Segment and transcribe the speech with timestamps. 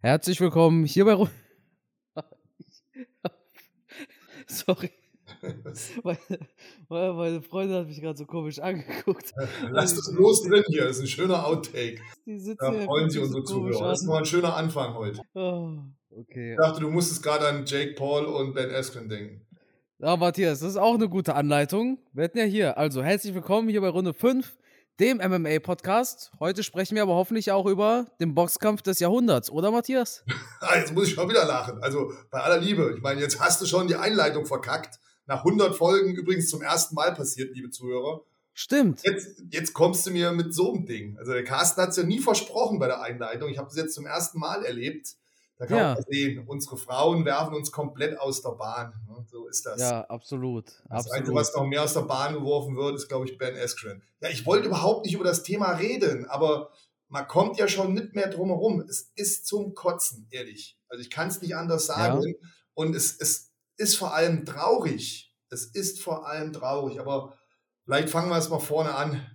[0.00, 1.14] Herzlich willkommen hier bei.
[1.14, 1.26] Ru
[4.46, 4.92] Sorry.
[6.04, 6.18] Meine,
[6.88, 9.32] meine Freundin hat mich gerade so komisch angeguckt.
[9.70, 12.00] Lass das los drin hier, das ist ein schöner Outtake.
[12.58, 13.90] Da freuen sich unsere so Zuhörer.
[13.90, 15.20] Das ist mal ein schöner Anfang heute.
[15.34, 15.78] Oh,
[16.10, 16.52] okay.
[16.52, 19.46] Ich dachte, du musstest gerade an Jake Paul und Ben Askren denken.
[19.98, 21.98] Ja, Matthias, das ist auch eine gute Anleitung.
[22.12, 22.78] Wir hätten ja hier.
[22.78, 24.56] Also, herzlich willkommen hier bei Runde 5
[25.00, 26.32] dem MMA-Podcast.
[26.40, 30.24] Heute sprechen wir aber hoffentlich auch über den Boxkampf des Jahrhunderts, oder Matthias?
[30.60, 31.80] Ah, jetzt muss ich schon wieder lachen.
[31.82, 32.92] Also bei aller Liebe.
[32.96, 34.98] Ich meine, jetzt hast du schon die Einleitung verkackt.
[35.26, 38.22] Nach 100 Folgen übrigens zum ersten Mal passiert, liebe Zuhörer.
[38.54, 39.02] Stimmt.
[39.04, 41.16] Jetzt, jetzt kommst du mir mit so einem Ding.
[41.16, 43.50] Also der Carsten hat es ja nie versprochen bei der Einleitung.
[43.50, 45.14] Ich habe es jetzt zum ersten Mal erlebt.
[45.58, 45.94] Da kann ja.
[45.94, 48.92] man sehen, unsere Frauen werfen uns komplett aus der Bahn.
[49.08, 49.26] Ne?
[49.28, 49.80] So ist das.
[49.80, 50.66] Ja, absolut.
[50.66, 51.18] Das absolut.
[51.18, 54.00] Einzige, was noch mehr aus der Bahn geworfen wird, ist, glaube ich, Ben Askren.
[54.20, 56.70] Ja, ich wollte überhaupt nicht über das Thema reden, aber
[57.08, 58.80] man kommt ja schon nicht mehr drum herum.
[58.88, 60.78] Es ist zum Kotzen, ehrlich.
[60.88, 62.22] Also ich kann es nicht anders sagen.
[62.24, 62.34] Ja.
[62.74, 65.34] Und es, es ist vor allem traurig.
[65.50, 67.00] Es ist vor allem traurig.
[67.00, 67.36] Aber
[67.84, 69.26] vielleicht fangen wir es mal vorne an.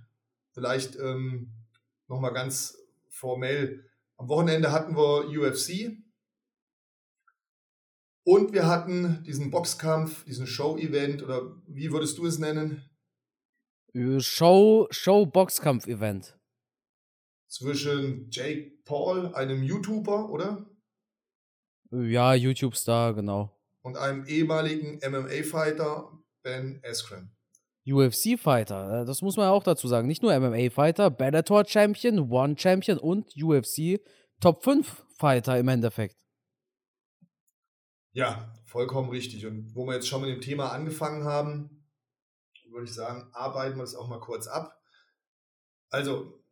[0.54, 1.52] Vielleicht ähm,
[2.08, 2.78] nochmal ganz
[3.10, 3.90] formell.
[4.16, 5.98] Am Wochenende hatten wir UFC.
[8.26, 12.90] Und wir hatten diesen Boxkampf, diesen Show-Event oder wie würdest du es nennen?
[13.94, 16.38] Äh, Show, Show-Boxkampf-Event.
[17.50, 20.66] Zwischen Jake Paul, einem YouTuber, oder?
[21.92, 23.56] Ja, YouTube-Star, genau.
[23.82, 27.36] Und einem ehemaligen MMA-Fighter, Ben Askren.
[27.86, 30.08] UFC-Fighter, äh, das muss man auch dazu sagen.
[30.08, 34.00] Nicht nur MMA-Fighter, Bellator-Champion, One-Champion und UFC
[34.40, 36.23] Top 5 Fighter im Endeffekt.
[38.14, 39.46] Ja, vollkommen richtig.
[39.46, 41.84] Und wo wir jetzt schon mit dem Thema angefangen haben,
[42.74, 44.80] würde ich sagen, arbeiten wir es auch mal kurz ab.
[45.90, 46.44] Also,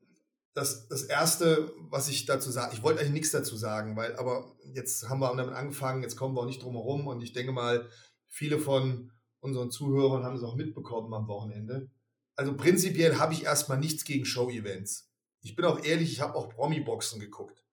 [0.54, 4.56] das, das Erste, was ich dazu sage, ich wollte eigentlich nichts dazu sagen, weil, aber
[4.74, 7.54] jetzt haben wir damit angefangen, jetzt kommen wir auch nicht drum herum und ich denke
[7.54, 7.90] mal,
[8.28, 11.90] viele von unseren Zuhörern haben es auch mitbekommen am Wochenende.
[12.36, 15.10] Also prinzipiell habe ich erstmal nichts gegen Show-Events.
[15.42, 17.64] Ich bin auch ehrlich, ich habe auch Promi-Boxen geguckt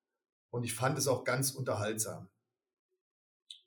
[0.50, 2.28] und ich fand es auch ganz unterhaltsam.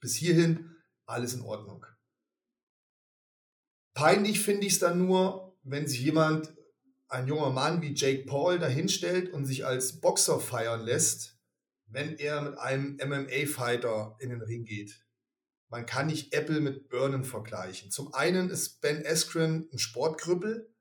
[0.02, 0.76] Bis hierhin
[1.06, 1.86] alles in Ordnung.
[3.94, 6.54] Peinlich finde ich es dann nur, wenn sich jemand,
[7.08, 11.38] ein junger Mann wie Jake Paul, dahinstellt und sich als Boxer feiern lässt,
[11.88, 15.06] wenn er mit einem MMA-Fighter in den Ring geht.
[15.70, 17.92] Man kann nicht Apple mit Birnen vergleichen.
[17.92, 20.74] Zum einen ist Ben Askren ein Sportkrüppel.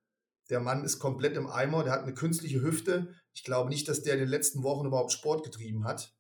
[0.51, 3.15] Der Mann ist komplett im Eimer, der hat eine künstliche Hüfte.
[3.33, 6.17] Ich glaube nicht, dass der in den letzten Wochen überhaupt Sport getrieben hat.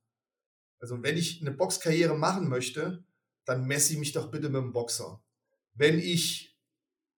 [0.80, 3.04] Also wenn ich eine Boxkarriere machen möchte,
[3.44, 5.22] dann messe ich mich doch bitte mit dem Boxer.
[5.74, 6.58] Wenn ich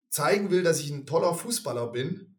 [0.09, 2.39] zeigen will, dass ich ein toller Fußballer bin,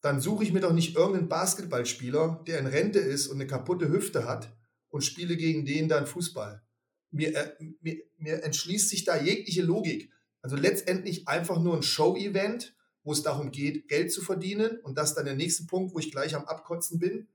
[0.00, 3.88] dann suche ich mir doch nicht irgendeinen Basketballspieler, der in Rente ist und eine kaputte
[3.88, 4.56] Hüfte hat
[4.90, 6.62] und spiele gegen den dann Fußball.
[7.10, 10.12] Mir, äh, mir, mir entschließt sich da jegliche Logik.
[10.40, 14.78] Also letztendlich einfach nur ein Show-Event, wo es darum geht, Geld zu verdienen.
[14.82, 17.28] Und das dann der nächste Punkt, wo ich gleich am Abkotzen bin.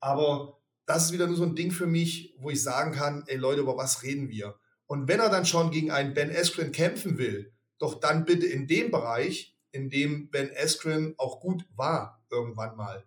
[0.00, 3.36] Aber das ist wieder nur so ein Ding für mich, wo ich sagen kann, ey
[3.36, 4.58] Leute, über was reden wir?
[4.86, 8.66] Und wenn er dann schon gegen einen Ben Askren kämpfen will, doch dann bitte in
[8.66, 13.06] dem Bereich, in dem Ben Askren auch gut war irgendwann mal.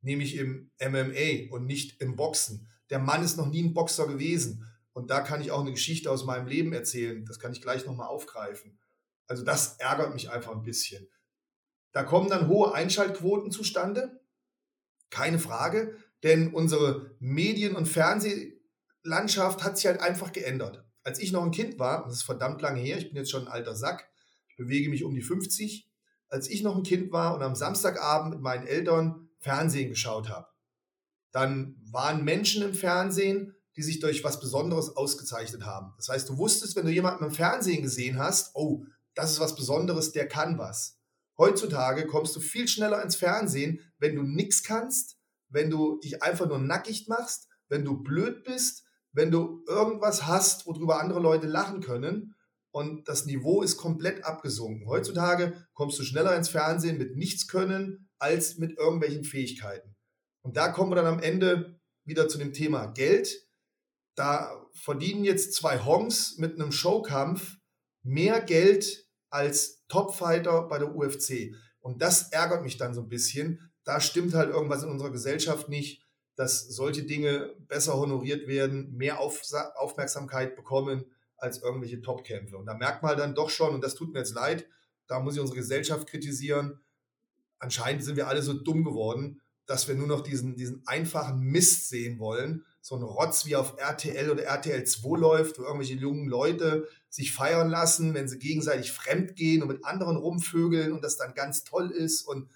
[0.00, 2.68] Nämlich im MMA und nicht im Boxen.
[2.90, 4.64] Der Mann ist noch nie ein Boxer gewesen.
[4.92, 7.24] Und da kann ich auch eine Geschichte aus meinem Leben erzählen.
[7.24, 8.78] Das kann ich gleich nochmal aufgreifen.
[9.26, 11.08] Also das ärgert mich einfach ein bisschen.
[11.92, 14.20] Da kommen dann hohe Einschaltquoten zustande.
[15.10, 20.84] Keine Frage denn unsere Medien- und Fernsehlandschaft hat sich halt einfach geändert.
[21.02, 23.46] Als ich noch ein Kind war, das ist verdammt lange her, ich bin jetzt schon
[23.46, 24.08] ein alter Sack,
[24.48, 25.88] ich bewege mich um die 50,
[26.28, 30.48] als ich noch ein Kind war und am Samstagabend mit meinen Eltern Fernsehen geschaut habe,
[31.30, 35.94] dann waren Menschen im Fernsehen, die sich durch was Besonderes ausgezeichnet haben.
[35.96, 38.84] Das heißt, du wusstest, wenn du jemanden im Fernsehen gesehen hast, oh,
[39.14, 40.98] das ist was Besonderes, der kann was.
[41.38, 45.17] Heutzutage kommst du viel schneller ins Fernsehen, wenn du nichts kannst,
[45.48, 50.66] wenn du dich einfach nur nackig machst, wenn du blöd bist, wenn du irgendwas hast,
[50.66, 52.34] worüber andere Leute lachen können
[52.70, 54.88] und das Niveau ist komplett abgesunken.
[54.88, 59.96] Heutzutage kommst du schneller ins Fernsehen mit nichts können als mit irgendwelchen Fähigkeiten.
[60.42, 63.46] Und da kommen wir dann am Ende wieder zu dem Thema Geld.
[64.14, 67.56] Da verdienen jetzt zwei Hongs mit einem Showkampf
[68.02, 71.54] mehr Geld als Topfighter bei der UFC.
[71.80, 75.70] Und das ärgert mich dann so ein bisschen, da stimmt halt irgendwas in unserer Gesellschaft
[75.70, 76.02] nicht,
[76.36, 79.40] dass solche Dinge besser honoriert werden, mehr Auf
[79.76, 81.06] Aufmerksamkeit bekommen
[81.38, 82.58] als irgendwelche Topkämpfe.
[82.58, 84.66] Und da merkt man halt dann doch schon, und das tut mir jetzt leid,
[85.06, 86.80] da muss ich unsere Gesellschaft kritisieren.
[87.58, 91.88] Anscheinend sind wir alle so dumm geworden, dass wir nur noch diesen, diesen einfachen Mist
[91.88, 96.28] sehen wollen, so ein Rotz wie auf RTL oder RTL 2 läuft, wo irgendwelche jungen
[96.28, 101.16] Leute sich feiern lassen, wenn sie gegenseitig fremd gehen und mit anderen rumvögeln und das
[101.16, 102.20] dann ganz toll ist.
[102.20, 102.50] Und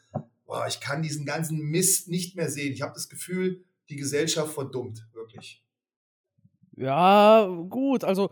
[0.52, 2.75] boah, ich kann diesen ganzen Mist nicht mehr sehen.
[2.75, 5.64] Ich habe das Gefühl, die Gesellschaft verdummt, wirklich.
[6.76, 8.31] Ja, gut, also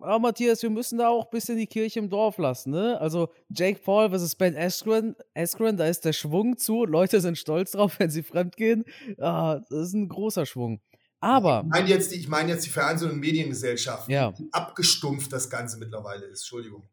[0.00, 3.00] aber Matthias, wir müssen da auch ein bisschen die Kirche im Dorf lassen, ne?
[3.00, 6.84] Also Jake Paul versus Ben Askren, Askren, da ist der Schwung zu.
[6.84, 8.84] Leute sind stolz drauf, wenn sie fremdgehen.
[9.18, 10.80] Ah, das ist ein großer Schwung.
[11.20, 11.62] Aber.
[11.64, 14.36] Ich meine jetzt die, ich mein jetzt die Fernseh- und Mediengesellschaft, ja.
[14.36, 16.40] wie abgestumpft das Ganze mittlerweile ist.
[16.40, 16.88] Entschuldigung.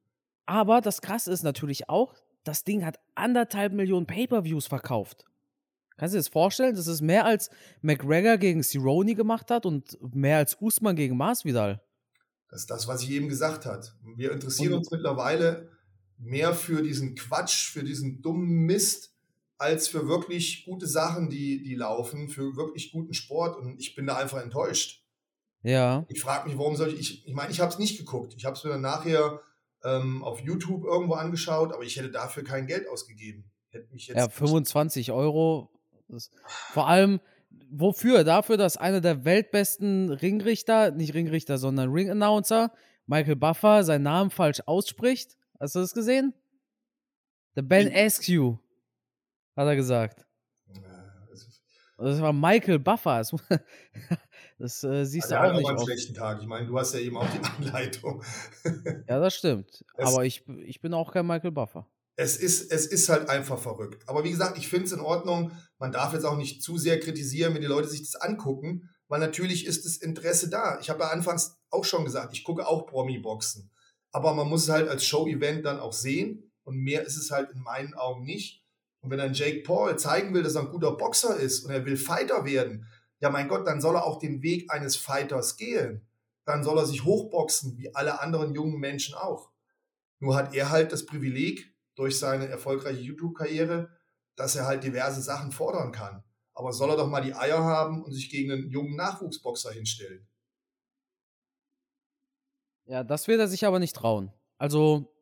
[0.46, 2.14] Aber das Krasse ist natürlich auch,
[2.50, 5.24] das Ding hat anderthalb Millionen Pay-Per-Views verkauft.
[5.98, 6.76] Kannst du dir das vorstellen?
[6.76, 7.50] Das ist mehr als
[7.82, 11.82] McGregor gegen Cerrone gemacht hat und mehr als Usman gegen Masvidal.
[12.50, 13.86] Das ist das, was ich eben gesagt habe.
[14.16, 15.70] Wir interessieren und uns mittlerweile
[16.18, 19.14] mehr für diesen Quatsch, für diesen dummen Mist,
[19.58, 23.58] als für wirklich gute Sachen, die, die laufen, für wirklich guten Sport.
[23.58, 25.04] Und ich bin da einfach enttäuscht.
[25.62, 26.06] Ja.
[26.08, 27.00] Ich frage mich, warum soll ich.
[27.00, 28.34] Ich, ich meine, ich habe es nicht geguckt.
[28.38, 29.42] Ich habe es mir dann nachher
[29.84, 33.50] ähm, auf YouTube irgendwo angeschaut, aber ich hätte dafür kein Geld ausgegeben.
[33.70, 35.70] Hätte mich jetzt ja, 25 Euro.
[36.08, 36.32] Das,
[36.72, 37.20] vor allem,
[37.70, 38.24] wofür?
[38.24, 42.72] Dafür, dass einer der weltbesten Ringrichter, nicht Ringrichter, sondern Ring-Announcer,
[43.06, 45.38] Michael Buffer, seinen Namen falsch ausspricht.
[45.60, 46.34] Hast du das gesehen?
[47.56, 48.58] The Ben Askew,
[49.56, 50.26] hat er gesagt.
[51.98, 53.22] Das war Michael Buffer.
[54.60, 55.66] Das, äh, siehst also du auch nicht.
[55.66, 56.42] Auch einen schlechten Tag.
[56.42, 58.22] Ich meine, du hast ja eben auch die Anleitung.
[59.08, 59.84] ja, das stimmt.
[59.96, 61.88] Es Aber ich, ich bin auch kein Michael Buffer
[62.20, 64.04] es ist, es ist halt einfach verrückt.
[64.06, 65.54] Aber wie gesagt, ich finde es in Ordnung.
[65.78, 69.22] Man darf jetzt auch nicht zu sehr kritisieren, wenn die Leute sich das angucken, weil
[69.22, 70.80] natürlich ist das Interesse da.
[70.82, 73.72] Ich habe ja anfangs auch schon gesagt, ich gucke auch Promi-Boxen.
[74.12, 76.52] Aber man muss es halt als Show-Event dann auch sehen.
[76.64, 78.66] Und mehr ist es halt in meinen Augen nicht.
[79.00, 81.86] Und wenn ein Jake Paul zeigen will, dass er ein guter Boxer ist und er
[81.86, 82.86] will Fighter werden,
[83.20, 86.08] ja mein Gott, dann soll er auch den Weg eines Fighters gehen.
[86.46, 89.52] Dann soll er sich hochboxen, wie alle anderen jungen Menschen auch.
[90.20, 93.90] Nur hat er halt das Privileg, durch seine erfolgreiche YouTube-Karriere,
[94.38, 96.24] dass er halt diverse Sachen fordern kann.
[96.54, 100.26] Aber soll er doch mal die Eier haben und sich gegen einen jungen Nachwuchsboxer hinstellen?
[102.86, 104.32] Ja, das wird er sich aber nicht trauen.
[104.58, 105.14] Also,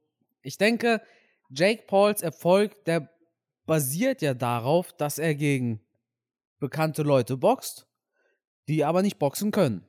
[0.43, 1.01] ich denke,
[1.49, 3.09] Jake Pauls Erfolg, der
[3.65, 5.81] basiert ja darauf, dass er gegen
[6.59, 7.86] bekannte Leute boxt,
[8.67, 9.85] die aber nicht boxen können.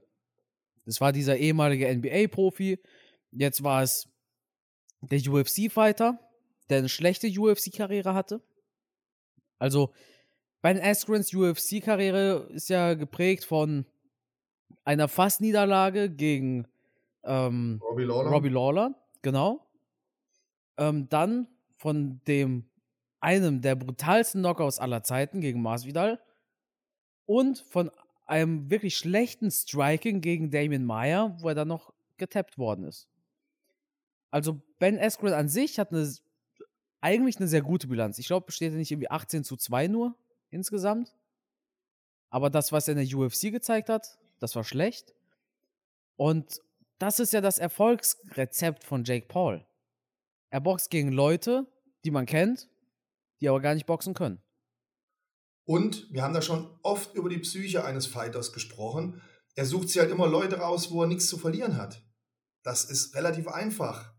[0.87, 2.79] Das war dieser ehemalige NBA-Profi,
[3.33, 4.09] jetzt war es
[5.01, 6.19] der UFC-Fighter,
[6.71, 8.43] der eine schlechte UFC-Karriere hatte.
[9.59, 9.93] Also,
[10.63, 13.87] Ben Askrens UFC-Karriere ist ja geprägt von
[14.85, 16.67] einer Fast-Niederlage gegen
[17.25, 18.31] ähm, Robbie, Lawler.
[18.31, 19.67] Robbie Lawler, genau.
[20.79, 22.69] Ähm, dann von dem
[23.21, 26.21] einem der brutalsten Knockouts aller Zeiten gegen Masvidal
[27.27, 27.91] und von
[28.29, 33.09] einem wirklich schlechten Striking gegen Damien Meyer, wo er dann noch getappt worden ist.
[34.31, 36.07] Also Ben Askren an sich hat eine
[37.01, 38.19] eigentlich eine sehr gute Bilanz.
[38.19, 40.15] Ich glaube, besteht ja nicht irgendwie 18 zu 2 nur
[40.51, 41.15] insgesamt.
[42.31, 45.15] Aber das, was er in der UFC gezeigt hat, das war schlecht.
[46.17, 46.61] Und
[46.99, 49.65] das ist ja das Erfolgsrezept von Jake Paul.
[50.51, 51.67] Er boxt gegen Leute,
[52.05, 52.69] die man kennt,
[53.41, 54.43] die aber gar nicht boxen können.
[55.69, 59.21] Und wir haben da schon oft über die Psyche eines Fighters gesprochen.
[59.55, 62.03] Er sucht sich halt immer Leute raus, wo er nichts zu verlieren hat.
[62.63, 64.15] Das ist relativ einfach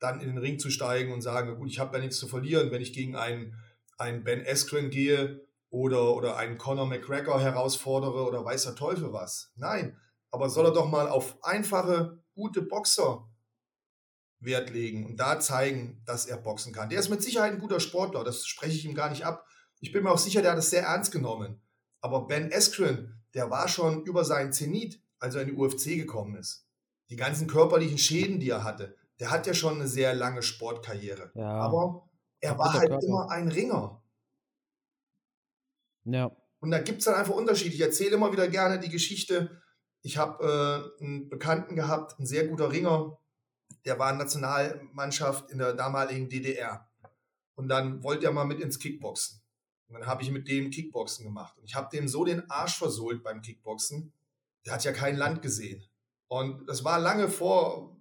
[0.00, 2.70] dann in den Ring zu steigen und sagen, gut, ich habe ja nichts zu verlieren,
[2.70, 3.54] wenn ich gegen einen,
[3.96, 5.40] einen Ben Askren gehe
[5.70, 9.52] oder, oder einen Conor McGregor herausfordere oder weiß der Teufel was.
[9.56, 9.98] Nein,
[10.30, 13.26] aber soll er doch mal auf einfache, gute Boxer
[14.40, 16.90] Wert legen und da zeigen, dass er boxen kann.
[16.90, 19.46] Der ist mit Sicherheit ein guter Sportler, das spreche ich ihm gar nicht ab.
[19.80, 21.60] Ich bin mir auch sicher, der hat es sehr ernst genommen.
[22.00, 26.36] Aber Ben Askren, der war schon über seinen Zenit, als er in die UFC gekommen
[26.36, 26.66] ist.
[27.10, 31.30] Die ganzen körperlichen Schäden, die er hatte, der hat ja schon eine sehr lange Sportkarriere.
[31.34, 31.50] Ja.
[31.50, 32.08] Aber
[32.40, 33.06] er war halt Körper.
[33.06, 34.02] immer ein Ringer.
[36.04, 36.34] Ja.
[36.60, 37.74] Und da gibt es dann einfach Unterschiede.
[37.74, 39.62] Ich erzähle immer wieder gerne die Geschichte.
[40.02, 43.18] Ich habe äh, einen Bekannten gehabt, ein sehr guter Ringer,
[43.84, 46.88] der war in Nationalmannschaft in der damaligen DDR.
[47.54, 49.39] Und dann wollte er mal mit ins Kickboxen.
[49.90, 51.58] Und dann habe ich mit dem Kickboxen gemacht.
[51.58, 54.12] Und ich habe dem so den Arsch versohlt beim Kickboxen.
[54.64, 55.84] Der hat ja kein Land gesehen.
[56.28, 57.96] Und das war lange vor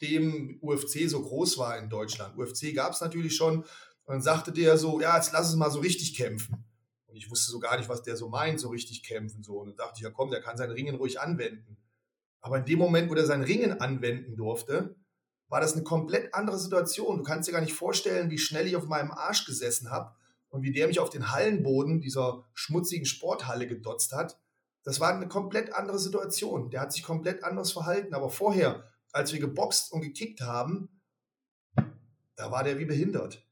[0.00, 2.38] dem UFC so groß war in Deutschland.
[2.38, 3.62] UFC gab es natürlich schon.
[3.62, 3.66] Und
[4.06, 6.64] dann sagte der so, ja, jetzt lass es mal so richtig kämpfen.
[7.08, 9.42] Und ich wusste so gar nicht, was der so meint, so richtig kämpfen.
[9.42, 9.58] So.
[9.58, 11.78] Und dann dachte ich, ja komm, der kann sein Ringen ruhig anwenden.
[12.42, 14.94] Aber in dem Moment, wo der sein Ringen anwenden durfte,
[15.48, 17.18] war das eine komplett andere Situation.
[17.18, 20.14] Du kannst dir gar nicht vorstellen, wie schnell ich auf meinem Arsch gesessen habe
[20.54, 24.38] und wie der mich auf den Hallenboden dieser schmutzigen Sporthalle gedotzt hat.
[24.84, 26.70] Das war eine komplett andere Situation.
[26.70, 28.14] Der hat sich komplett anders verhalten.
[28.14, 31.02] Aber vorher, als wir geboxt und gekickt haben,
[32.36, 33.44] da war der wie behindert.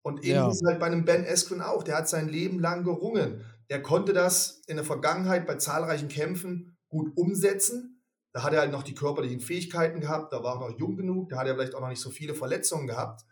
[0.00, 0.68] Und ähnlich ja.
[0.70, 1.82] halt bei einem Ben Askren auch.
[1.82, 3.44] Der hat sein Leben lang gerungen.
[3.68, 8.02] Er konnte das in der Vergangenheit bei zahlreichen Kämpfen gut umsetzen.
[8.32, 10.32] Da hat er halt noch die körperlichen Fähigkeiten gehabt.
[10.32, 11.28] Da war er noch jung genug.
[11.28, 13.26] Da hat er vielleicht auch noch nicht so viele Verletzungen gehabt.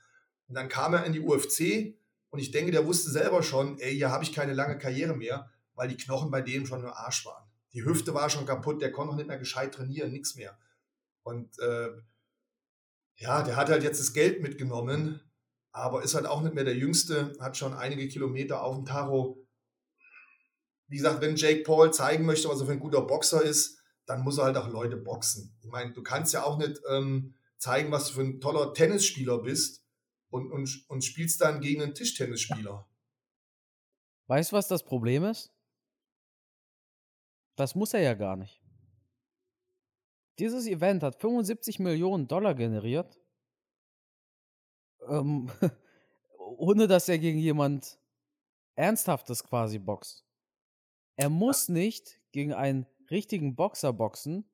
[0.49, 1.99] Und dann kam er in die UFC.
[2.31, 5.51] Und ich denke, der wusste selber schon, ey, hier habe ich keine lange Karriere mehr,
[5.75, 7.45] weil die Knochen bei dem schon nur Arsch waren.
[7.73, 8.81] Die Hüfte war schon kaputt.
[8.81, 10.59] Der konnte noch nicht mehr gescheit trainieren, nichts mehr.
[11.23, 11.89] Und äh,
[13.17, 15.21] ja, der hat halt jetzt das Geld mitgenommen
[15.77, 19.47] aber ist halt auch nicht mehr der Jüngste, hat schon einige Kilometer auf dem Tacho.
[20.89, 24.23] Wie gesagt, wenn Jake Paul zeigen möchte, was er für ein guter Boxer ist, dann
[24.23, 25.55] muss er halt auch Leute boxen.
[25.61, 29.43] Ich meine, du kannst ja auch nicht ähm, zeigen, was du für ein toller Tennisspieler
[29.43, 29.85] bist
[30.31, 32.89] und, und, und spielst dann gegen einen Tischtennisspieler.
[34.27, 35.53] Weißt du, was das Problem ist?
[37.57, 38.63] Das muss er ja gar nicht.
[40.39, 43.19] Dieses Event hat 75 Millionen Dollar generiert
[45.09, 45.51] ähm,
[46.39, 47.99] ohne dass er gegen jemand
[48.75, 50.25] Ernsthaftes quasi boxt.
[51.17, 54.49] Er muss nicht gegen einen richtigen Boxer boxen,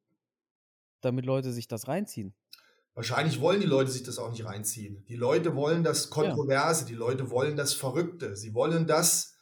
[1.00, 2.34] damit Leute sich das reinziehen.
[2.94, 5.04] Wahrscheinlich wollen die Leute sich das auch nicht reinziehen.
[5.08, 6.88] Die Leute wollen das Kontroverse, ja.
[6.88, 8.36] die Leute wollen das Verrückte.
[8.36, 9.38] Sie wollen das,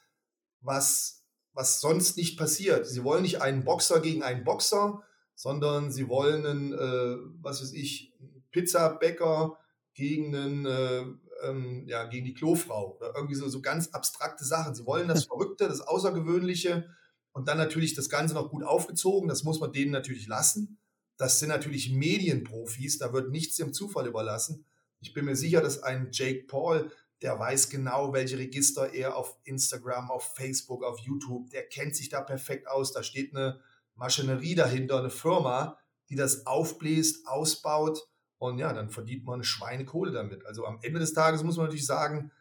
[0.61, 2.87] was, was sonst nicht passiert.
[2.87, 5.03] Sie wollen nicht einen Boxer gegen einen Boxer,
[5.35, 8.13] sondern sie wollen einen, äh, was weiß ich,
[8.51, 9.57] Pizzabäcker
[9.93, 11.05] gegen einen, äh,
[11.43, 14.75] ähm, ja, gegen die Klofrau oder irgendwie so, so ganz abstrakte Sachen.
[14.75, 16.89] Sie wollen das Verrückte, das Außergewöhnliche
[17.33, 19.27] und dann natürlich das Ganze noch gut aufgezogen.
[19.27, 20.80] Das muss man denen natürlich lassen.
[21.21, 24.65] Das sind natürlich Medienprofis, da wird nichts dem Zufall überlassen.
[25.01, 29.37] Ich bin mir sicher, dass ein Jake Paul, der weiß genau, welche Register er auf
[29.43, 32.91] Instagram, auf Facebook, auf YouTube, der kennt sich da perfekt aus.
[32.91, 33.59] Da steht eine
[33.93, 35.77] Maschinerie dahinter, eine Firma,
[36.09, 37.99] die das aufbläst, ausbaut
[38.39, 40.43] und ja, dann verdient man eine Schweinekohle damit.
[40.47, 42.31] Also am Ende des Tages muss man natürlich sagen,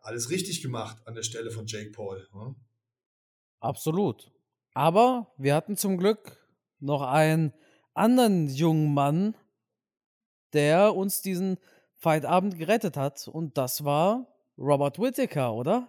[0.00, 2.26] alles richtig gemacht an der Stelle von Jake Paul.
[2.32, 2.56] Hm?
[3.60, 4.32] Absolut.
[4.74, 6.44] Aber wir hatten zum Glück
[6.80, 7.52] noch einen
[7.96, 9.34] anderen jungen Mann,
[10.52, 11.58] der uns diesen
[11.94, 13.28] Fightabend gerettet hat.
[13.28, 14.26] Und das war
[14.58, 15.88] Robert Whittaker, oder?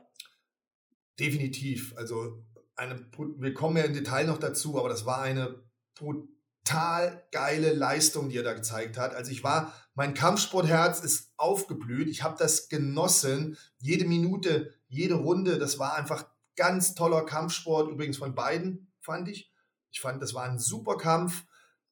[1.20, 1.94] Definitiv.
[1.98, 2.44] Also
[2.76, 3.06] eine,
[3.38, 5.64] wir kommen ja im Detail noch dazu, aber das war eine
[5.96, 9.16] total geile Leistung, die er da gezeigt hat.
[9.16, 12.08] Also ich war, mein Kampfsportherz ist aufgeblüht.
[12.08, 13.58] Ich habe das genossen.
[13.80, 17.90] Jede Minute, jede Runde, das war einfach ganz toller Kampfsport.
[17.90, 19.52] Übrigens von beiden, fand ich.
[19.92, 21.46] Ich fand, das war ein super Kampf.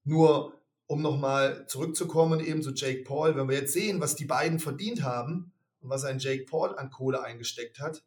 [0.05, 0.53] Nur,
[0.87, 5.03] um nochmal zurückzukommen, eben zu Jake Paul, wenn wir jetzt sehen, was die beiden verdient
[5.03, 8.03] haben und was ein Jake Paul an Kohle eingesteckt hat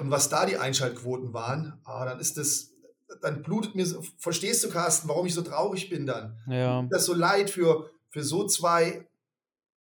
[0.00, 2.70] und was da die Einschaltquoten waren, ah, dann ist das
[3.22, 6.38] dann blutet mir, so, verstehst du, Carsten, warum ich so traurig bin dann?
[6.46, 6.86] Ja.
[6.90, 9.06] Das so leid für, für so zwei,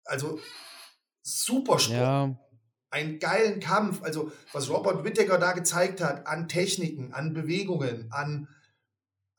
[0.05, 0.39] also
[1.23, 1.99] Supersport.
[1.99, 2.37] Ja.
[2.93, 8.49] Einen geilen Kampf, also was Robert Whittaker da gezeigt hat an Techniken, an Bewegungen, an,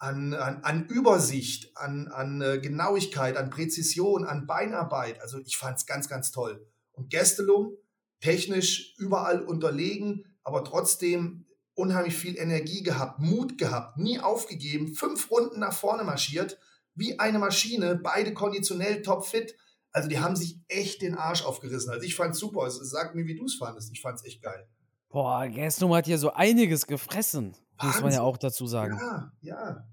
[0.01, 5.21] an, an, an Übersicht, an, an äh, Genauigkeit, an Präzision, an Beinarbeit.
[5.21, 6.65] Also ich fand es ganz, ganz toll.
[6.93, 7.77] Und Gestelum,
[8.19, 15.59] technisch überall unterlegen, aber trotzdem unheimlich viel Energie gehabt, Mut gehabt, nie aufgegeben, fünf Runden
[15.59, 16.57] nach vorne marschiert,
[16.95, 19.55] wie eine Maschine, beide konditionell topfit.
[19.91, 21.91] Also die haben sich echt den Arsch aufgerissen.
[21.91, 22.63] Also ich fand's super.
[22.63, 23.91] Also sag mir, wie du es fandest.
[23.93, 24.67] Ich fand's echt geil.
[25.09, 28.01] Boah, Gaston hat hier so einiges gefressen, Wahnsinn.
[28.01, 28.97] muss man ja auch dazu sagen.
[28.99, 29.87] Ja, ja.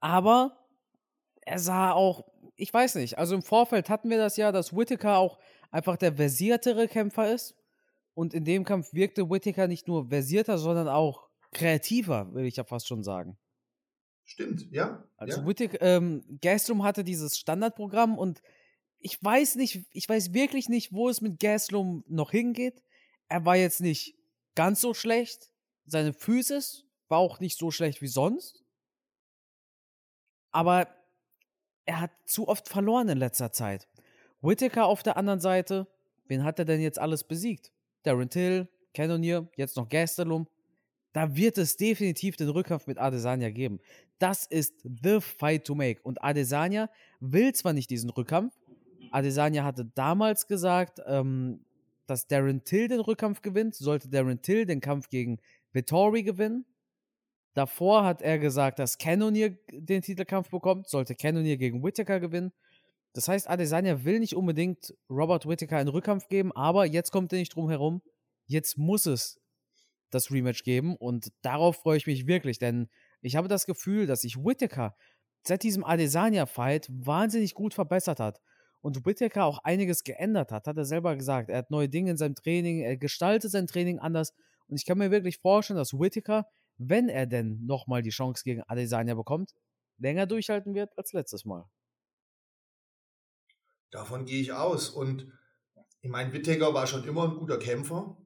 [0.00, 0.56] Aber
[1.42, 2.24] er sah auch,
[2.56, 5.38] ich weiß nicht, also im Vorfeld hatten wir das ja, dass Whittaker auch
[5.70, 7.56] einfach der versiertere Kämpfer ist.
[8.14, 12.64] Und in dem Kampf wirkte Whittaker nicht nur versierter, sondern auch kreativer, will ich ja
[12.64, 13.38] fast schon sagen.
[14.24, 15.04] Stimmt, ja.
[15.16, 15.46] Also ja.
[15.46, 18.42] Whittaker, ähm, Gastelum hatte dieses Standardprogramm und
[18.98, 22.82] ich weiß nicht, ich weiß wirklich nicht, wo es mit Gastelum noch hingeht.
[23.28, 24.16] Er war jetzt nicht
[24.54, 25.51] ganz so schlecht.
[25.86, 28.64] Seine Physis war auch nicht so schlecht wie sonst.
[30.50, 30.88] Aber
[31.84, 33.88] er hat zu oft verloren in letzter Zeit.
[34.40, 35.86] Whittaker auf der anderen Seite,
[36.26, 37.72] wen hat er denn jetzt alles besiegt?
[38.02, 40.48] Darren Till, Cannonier, jetzt noch Gastelum.
[41.12, 43.80] Da wird es definitiv den Rückkampf mit Adesanya geben.
[44.18, 46.00] Das ist the fight to make.
[46.02, 48.54] Und Adesanya will zwar nicht diesen Rückkampf.
[49.10, 51.64] Adesanya hatte damals gesagt, ähm,
[52.06, 53.74] dass Darren Till den Rückkampf gewinnt.
[53.74, 55.38] Sollte Darren Till den Kampf gegen
[55.72, 56.64] Vittori gewinnen.
[57.54, 60.88] Davor hat er gesagt, dass Cannonier den Titelkampf bekommt.
[60.88, 62.52] Sollte Cannonier gegen Whittaker gewinnen.
[63.12, 67.38] Das heißt, Adesanya will nicht unbedingt Robert Whittaker einen Rückkampf geben, aber jetzt kommt er
[67.38, 68.00] nicht drum herum.
[68.46, 69.38] Jetzt muss es
[70.10, 72.88] das Rematch geben und darauf freue ich mich wirklich, denn
[73.20, 74.94] ich habe das Gefühl, dass sich Whittaker
[75.42, 78.40] seit diesem Adesanya-Fight wahnsinnig gut verbessert hat
[78.80, 81.50] und Whittaker auch einiges geändert hat, hat er selber gesagt.
[81.50, 84.34] Er hat neue Dinge in seinem Training, er gestaltet sein Training anders
[84.72, 86.46] und ich kann mir wirklich vorstellen, dass Whittaker,
[86.78, 89.52] wenn er denn nochmal die Chance gegen Adesanya bekommt,
[89.98, 91.68] länger durchhalten wird als letztes Mal.
[93.90, 95.30] Davon gehe ich aus und
[96.00, 98.16] ich meine, Whittaker war schon immer ein guter Kämpfer.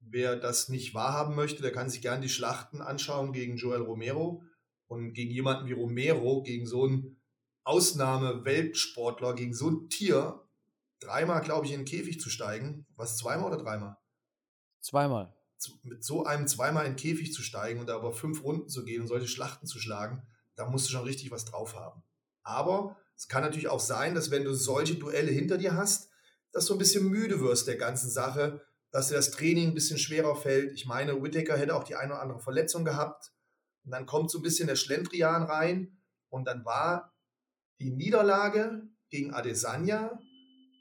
[0.00, 4.42] Wer das nicht wahrhaben möchte, der kann sich gerne die Schlachten anschauen gegen Joel Romero
[4.88, 7.22] und gegen jemanden wie Romero, gegen so einen
[7.62, 10.48] Ausnahme-Weltsportler, gegen so ein Tier,
[10.98, 12.88] dreimal, glaube ich, in den Käfig zu steigen.
[12.96, 13.98] Was, zweimal oder dreimal?
[14.80, 15.32] Zweimal.
[15.82, 18.84] Mit so einem zweimal in den Käfig zu steigen und da aber fünf Runden zu
[18.84, 20.22] gehen und solche Schlachten zu schlagen,
[20.56, 22.02] da musst du schon richtig was drauf haben.
[22.42, 26.10] Aber es kann natürlich auch sein, dass wenn du solche Duelle hinter dir hast,
[26.52, 29.98] dass du ein bisschen müde wirst der ganzen Sache, dass dir das Training ein bisschen
[29.98, 30.72] schwerer fällt.
[30.72, 33.32] Ich meine, Whittaker hätte auch die eine oder andere Verletzung gehabt.
[33.84, 35.98] Und dann kommt so ein bisschen der Schlendrian rein.
[36.28, 37.14] Und dann war
[37.80, 40.18] die Niederlage gegen Adesanya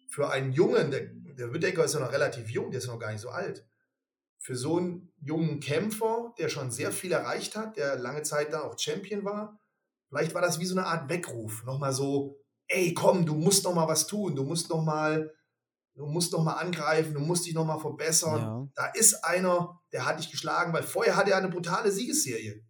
[0.09, 3.11] für einen Jungen, der, der Whittaker ist ja noch relativ jung, der ist noch gar
[3.11, 3.65] nicht so alt.
[4.41, 8.61] Für so einen jungen Kämpfer, der schon sehr viel erreicht hat, der lange Zeit da
[8.63, 9.57] auch Champion war,
[10.09, 11.63] vielleicht war das wie so eine Art Weckruf.
[11.63, 15.31] Nochmal so, ey, komm, du musst noch mal was tun, du musst noch mal
[15.95, 18.41] du musst noch mal angreifen, du musst dich noch mal verbessern.
[18.41, 18.67] Ja.
[18.75, 22.63] Da ist einer, der hat dich geschlagen, weil vorher hatte er eine brutale Siegesserie.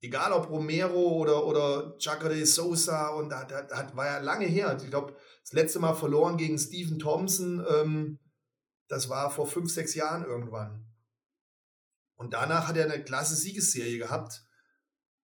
[0.00, 4.76] Egal ob Romero oder, oder Jacare Sosa, und da, da, da, war ja lange her.
[4.82, 8.18] Ich glaube, das letzte Mal verloren gegen Stephen Thompson, ähm,
[8.88, 10.86] das war vor fünf, sechs Jahren irgendwann.
[12.16, 14.44] Und danach hat er eine klasse Siegesserie gehabt.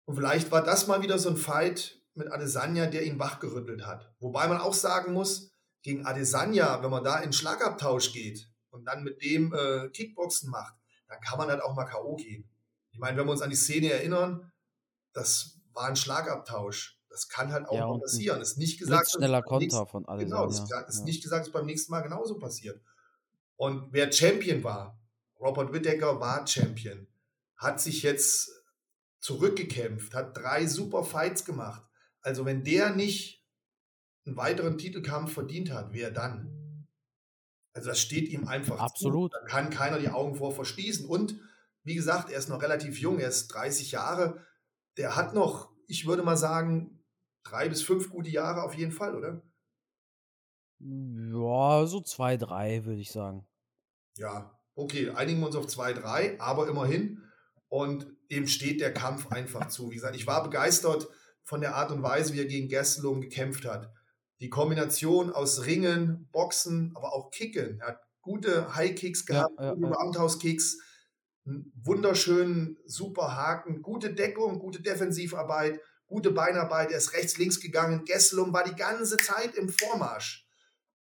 [0.04, 4.14] Und vielleicht war das mal wieder so ein Fight, mit Adesanya, der ihn wachgerüttelt hat.
[4.20, 5.50] Wobei man auch sagen muss,
[5.82, 10.74] gegen Adesanya, wenn man da in Schlagabtausch geht und dann mit dem äh, Kickboxen macht,
[11.08, 12.16] dann kann man halt auch mal K.O.
[12.16, 12.48] gehen.
[12.92, 14.52] Ich meine, wenn wir uns an die Szene erinnern,
[15.12, 17.00] das war ein Schlagabtausch.
[17.10, 18.40] Das kann halt auch ja, mal passieren.
[18.40, 20.36] Ist nicht gesagt, schneller Konter von Adesanya.
[20.36, 21.04] Genau, es ist ja.
[21.04, 22.80] nicht gesagt, dass es beim nächsten Mal genauso passiert.
[23.56, 25.00] Und wer Champion war,
[25.40, 27.06] Robert Whittaker war Champion,
[27.56, 28.50] hat sich jetzt
[29.20, 31.82] zurückgekämpft, hat drei super Fights gemacht,
[32.20, 33.44] also wenn der nicht
[34.26, 36.86] einen weiteren Titelkampf verdient hat, wer dann?
[37.74, 39.32] Also das steht ihm einfach Absolut.
[39.32, 39.38] Zu.
[39.38, 41.06] Da kann keiner die Augen vor verschließen.
[41.06, 41.38] Und
[41.82, 44.40] wie gesagt, er ist noch relativ jung, er ist 30 Jahre.
[44.96, 47.04] Der hat noch, ich würde mal sagen,
[47.42, 49.42] drei bis fünf gute Jahre auf jeden Fall, oder?
[50.80, 53.46] Ja, so zwei, drei, würde ich sagen.
[54.16, 57.22] Ja, okay, einigen wir uns auf zwei, drei, aber immerhin.
[57.68, 59.90] Und dem steht der Kampf einfach zu.
[59.90, 61.08] Wie gesagt, ich war begeistert
[61.42, 63.92] von der Art und Weise, wie er gegen Gastelum gekämpft hat.
[64.40, 67.80] Die Kombination aus Ringen, Boxen, aber auch Kicken.
[67.80, 70.78] Er hat gute High-Kicks gehabt, ja, ja, gute Roundhouse-Kicks,
[71.46, 76.90] einen wunderschönen, super Haken, gute Deckung, gute Defensivarbeit, gute Beinarbeit.
[76.90, 78.04] Er ist rechts, links gegangen.
[78.04, 80.43] Gesselum war die ganze Zeit im Vormarsch.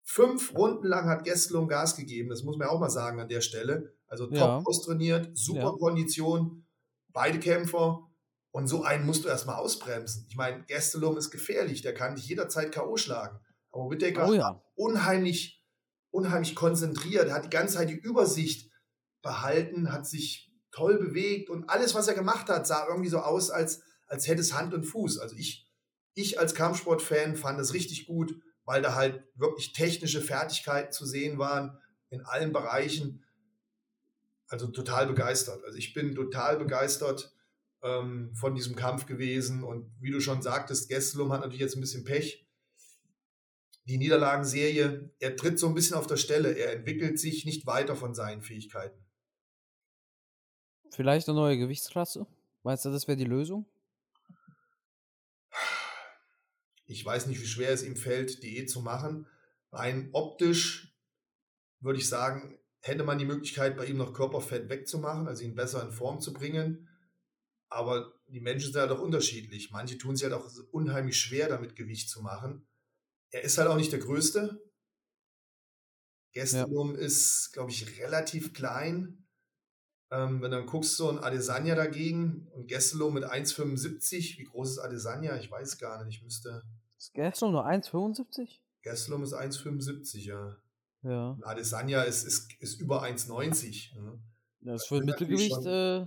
[0.05, 3.40] Fünf Runden lang hat Gesselum Gas gegeben, das muss man auch mal sagen an der
[3.40, 3.95] Stelle.
[4.07, 4.62] Also top ja.
[4.64, 6.67] austrainiert, super Kondition,
[7.09, 8.07] beide Kämpfer.
[8.51, 10.27] Und so einen musst du erstmal ausbremsen.
[10.29, 12.97] Ich meine, Gastelum ist gefährlich, der kann dich jederzeit K.O.
[12.97, 13.40] schlagen.
[13.73, 14.62] Aber Whittaker oh ja.
[14.77, 15.64] unheimlich,
[16.11, 18.71] unheimlich konzentriert, hat die ganze Zeit die Übersicht
[19.23, 23.51] behalten, hat sich toll bewegt und alles, was er gemacht hat, sah irgendwie so aus,
[23.51, 25.19] als, als hätte es Hand und Fuß.
[25.19, 25.69] Also ich,
[26.14, 31.38] ich als Kampfsportfan fand es richtig gut, weil da halt wirklich technische Fertigkeiten zu sehen
[31.38, 31.79] waren
[32.11, 33.24] in allen Bereichen.
[34.48, 35.64] Also total begeistert.
[35.64, 37.35] Also ich bin total begeistert
[37.83, 39.64] ähm, von diesem Kampf gewesen.
[39.64, 42.46] Und wie du schon sagtest, Gesselum hat natürlich jetzt ein bisschen Pech.
[43.87, 46.53] Die Niederlagenserie, er tritt so ein bisschen auf der Stelle.
[46.53, 49.05] Er entwickelt sich nicht weiter von seinen Fähigkeiten.
[50.90, 52.27] Vielleicht eine neue Gewichtsklasse?
[52.62, 53.66] Meinst du, das wäre die Lösung?
[56.87, 59.27] Ich weiß nicht, wie schwer es ihm fällt, Diät zu machen.
[59.73, 60.94] Rein optisch
[61.81, 65.83] würde ich sagen, hätte man die Möglichkeit, bei ihm noch Körperfett wegzumachen, also ihn besser
[65.83, 66.88] in Form zu bringen.
[67.68, 69.70] Aber die Menschen sind halt auch unterschiedlich.
[69.70, 72.66] Manche tun sich halt auch unheimlich schwer, damit Gewicht zu machen.
[73.31, 74.62] Er ist halt auch nicht der Größte.
[76.33, 77.01] Gestelum ja.
[77.01, 79.23] ist, glaube ich, relativ klein.
[80.11, 84.38] Ähm, wenn du dann guckst, so ein Adesanya dagegen und Gestelum mit 1,75.
[84.38, 85.37] Wie groß ist Adesanya?
[85.37, 86.19] Ich weiß gar nicht.
[86.19, 86.62] Ich müsste.
[86.99, 88.61] Ist Gestelum nur 1,75?
[88.83, 90.57] Gestelum ist 1,75, ja.
[91.03, 91.37] Ja.
[91.43, 93.95] Adesanya ist, ist, ist über 1,90.
[94.01, 94.19] Ne?
[94.61, 95.67] Das ist für Mittelgewicht.
[95.67, 96.07] Äh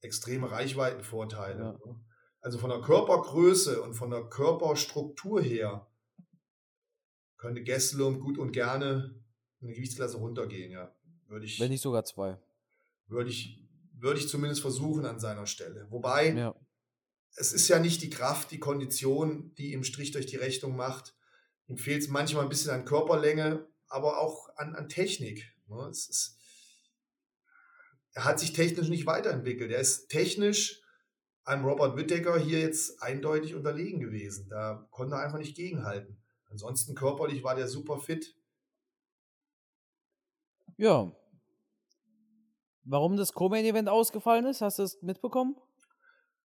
[0.00, 1.58] extreme Reichweitenvorteile.
[1.58, 1.72] Ja.
[1.72, 2.00] Ne?
[2.40, 5.86] Also von der Körpergröße und von der Körperstruktur her
[7.36, 9.14] könnte Gesselum gut und gerne
[9.60, 10.94] eine Gewichtsklasse runtergehen, ja.
[11.26, 12.38] Würde ich, Wenn nicht sogar zwei.
[13.08, 15.86] Würde ich, würde ich zumindest versuchen an seiner Stelle.
[15.90, 16.54] Wobei, Ja.
[17.36, 21.14] es ist ja nicht die Kraft, die Kondition, die ihm Strich durch die Rechnung macht.
[21.66, 25.52] Ihm fehlt es manchmal ein bisschen an Körperlänge, aber auch an, an Technik.
[25.68, 25.88] ne?
[25.90, 26.36] Ist,
[28.12, 29.70] er hat sich technisch nicht weiterentwickelt.
[29.70, 30.80] Er ist technisch
[31.44, 34.48] einem Robert Whittaker hier jetzt eindeutig unterlegen gewesen.
[34.48, 36.20] Da konnte er einfach nicht gegenhalten.
[36.50, 38.34] Ansonsten körperlich war der super fit.
[40.76, 41.12] Ja.
[42.90, 45.56] Warum das Co-Main-Event ausgefallen ist, hast du es mitbekommen?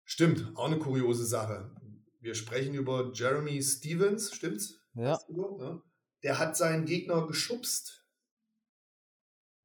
[0.05, 1.75] Stimmt, auch eine kuriose Sache.
[2.21, 4.79] Wir sprechen über Jeremy Stevens, stimmt's?
[4.93, 5.19] Ja.
[5.27, 5.81] Ne?
[6.23, 8.05] Der hat seinen Gegner geschubst.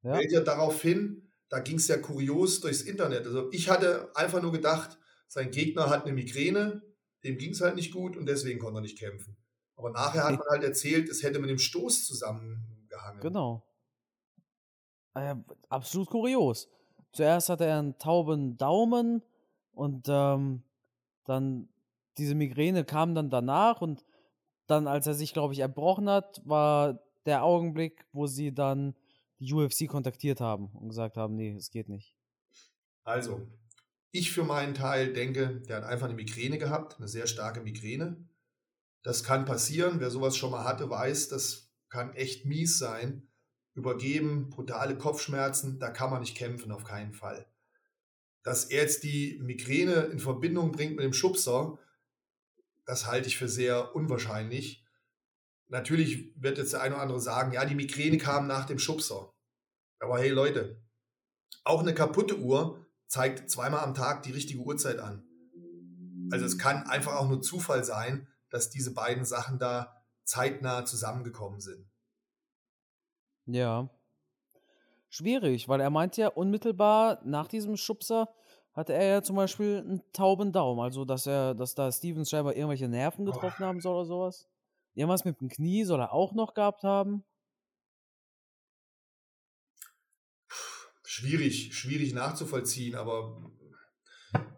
[0.01, 0.15] Ja.
[0.15, 3.25] Fällt ja darauf hin, da ging es ja kurios durchs Internet.
[3.25, 4.99] Also ich hatte einfach nur gedacht,
[5.29, 6.81] sein Gegner hat eine Migräne,
[7.23, 9.37] dem ging es halt nicht gut und deswegen konnte er nicht kämpfen.
[9.77, 13.21] Aber nachher hat man halt erzählt, es hätte mit dem Stoß zusammengehangen.
[13.21, 13.63] Genau.
[15.17, 16.69] Ja, absolut kurios.
[17.11, 19.23] Zuerst hatte er einen tauben Daumen
[19.71, 20.63] und ähm,
[21.25, 21.69] dann
[22.17, 24.05] diese Migräne kam dann danach und
[24.67, 28.95] dann, als er sich, glaube ich, erbrochen hat, war der Augenblick, wo sie dann
[29.39, 32.15] die UFC kontaktiert haben und gesagt haben, nee, es geht nicht.
[33.03, 33.47] Also,
[34.11, 38.17] ich für meinen Teil denke, der hat einfach eine Migräne gehabt, eine sehr starke Migräne.
[39.03, 39.99] Das kann passieren.
[39.99, 43.27] Wer sowas schon mal hatte, weiß, das kann echt mies sein.
[43.77, 47.45] Übergeben, brutale Kopfschmerzen, da kann man nicht kämpfen, auf keinen Fall.
[48.43, 51.77] Dass er jetzt die Migräne in Verbindung bringt mit dem Schubser,
[52.85, 54.83] das halte ich für sehr unwahrscheinlich.
[55.67, 59.31] Natürlich wird jetzt der eine oder andere sagen, ja, die Migräne kam nach dem Schubser.
[59.99, 60.81] Aber hey Leute,
[61.63, 65.23] auch eine kaputte Uhr zeigt zweimal am Tag die richtige Uhrzeit an.
[66.31, 71.59] Also es kann einfach auch nur Zufall sein, dass diese beiden Sachen da zeitnah zusammengekommen
[71.59, 71.87] sind.
[73.47, 73.89] Ja.
[75.09, 78.29] Schwierig, weil er meint ja unmittelbar nach diesem Schubser
[78.73, 82.55] hatte er ja zum Beispiel einen tauben Daumen, also dass er, dass da Stevens scheinbar
[82.55, 84.47] irgendwelche Nerven getroffen haben soll oder sowas.
[84.93, 87.23] Irgendwas mit dem Knie soll er auch noch gehabt haben.
[91.03, 93.49] Schwierig, schwierig nachzuvollziehen, aber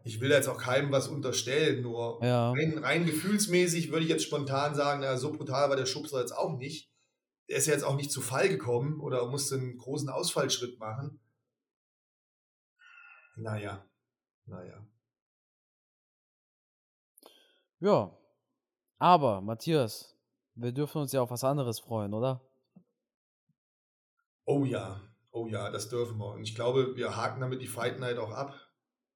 [0.04, 2.52] ich will jetzt auch keinem was unterstellen, nur Ja.
[2.52, 6.36] rein, rein gefühlsmäßig würde ich jetzt spontan sagen, na, so brutal war der Schubser jetzt
[6.36, 6.89] auch nicht.
[7.49, 11.19] Der ist ja jetzt auch nicht zu Fall gekommen oder musste einen großen Ausfallschritt machen.
[13.35, 13.85] Naja,
[14.45, 14.85] naja.
[17.79, 18.15] Ja.
[18.97, 20.17] Aber, Matthias,
[20.55, 22.41] wir dürfen uns ja auf was anderes freuen, oder?
[24.45, 26.33] Oh ja, oh ja, das dürfen wir.
[26.33, 28.53] Und ich glaube, wir haken damit die Fight Night auch ab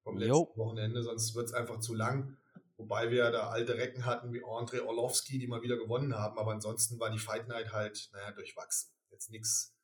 [0.02, 0.52] vom letzten Jo.
[0.56, 2.36] Wochenende, sonst wird es einfach zu lang.
[2.76, 6.38] Wobei wir ja da alte Recken hatten wie Andre Orlovsky, die mal wieder gewonnen haben.
[6.38, 8.90] Aber ansonsten war die Fight Night halt, naja, durchwachsen.
[9.10, 9.76] Jetzt nichts,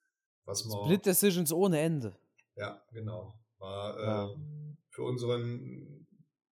[0.44, 0.84] was man.
[0.84, 2.18] Split Decisions ohne Ende.
[2.56, 3.34] Ja, genau.
[3.58, 4.30] War äh, Ja.
[4.90, 6.06] für unseren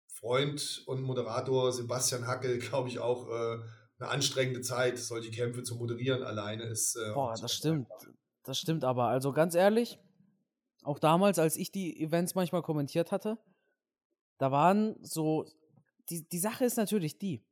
[0.07, 3.59] Freund und Moderator Sebastian Hackel, glaube ich, auch äh,
[3.99, 4.99] eine anstrengende Zeit.
[4.99, 6.95] Solche Kämpfe zu moderieren alleine ist.
[6.97, 7.91] Äh, Boah, das stimmt.
[7.91, 8.07] einfach.
[8.45, 9.09] Das stimmt aber.
[9.09, 9.99] Also ganz ehrlich,
[10.85, 13.39] auch damals, als ich die Events manchmal kommentiert hatte,
[14.39, 15.45] da waren so.
[16.11, 17.45] Die, die Sache ist natürlich die.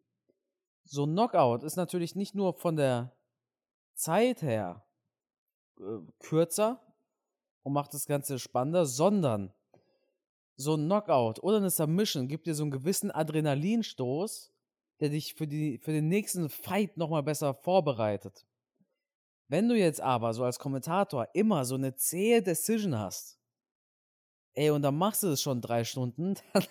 [0.85, 3.17] So ein Knockout ist natürlich nicht nur von der
[3.95, 4.87] Zeit her
[5.79, 6.81] äh, kürzer
[7.63, 9.53] und macht das Ganze spannender, sondern
[10.57, 14.53] so ein Knockout oder eine Submission gibt dir so einen gewissen Adrenalinstoß,
[15.01, 18.47] der dich für, die, für den nächsten Fight nochmal besser vorbereitet.
[19.49, 23.39] Wenn du jetzt aber so als Kommentator immer so eine zähe Decision hast,
[24.55, 26.65] ey, und dann machst du es schon drei Stunden, dann,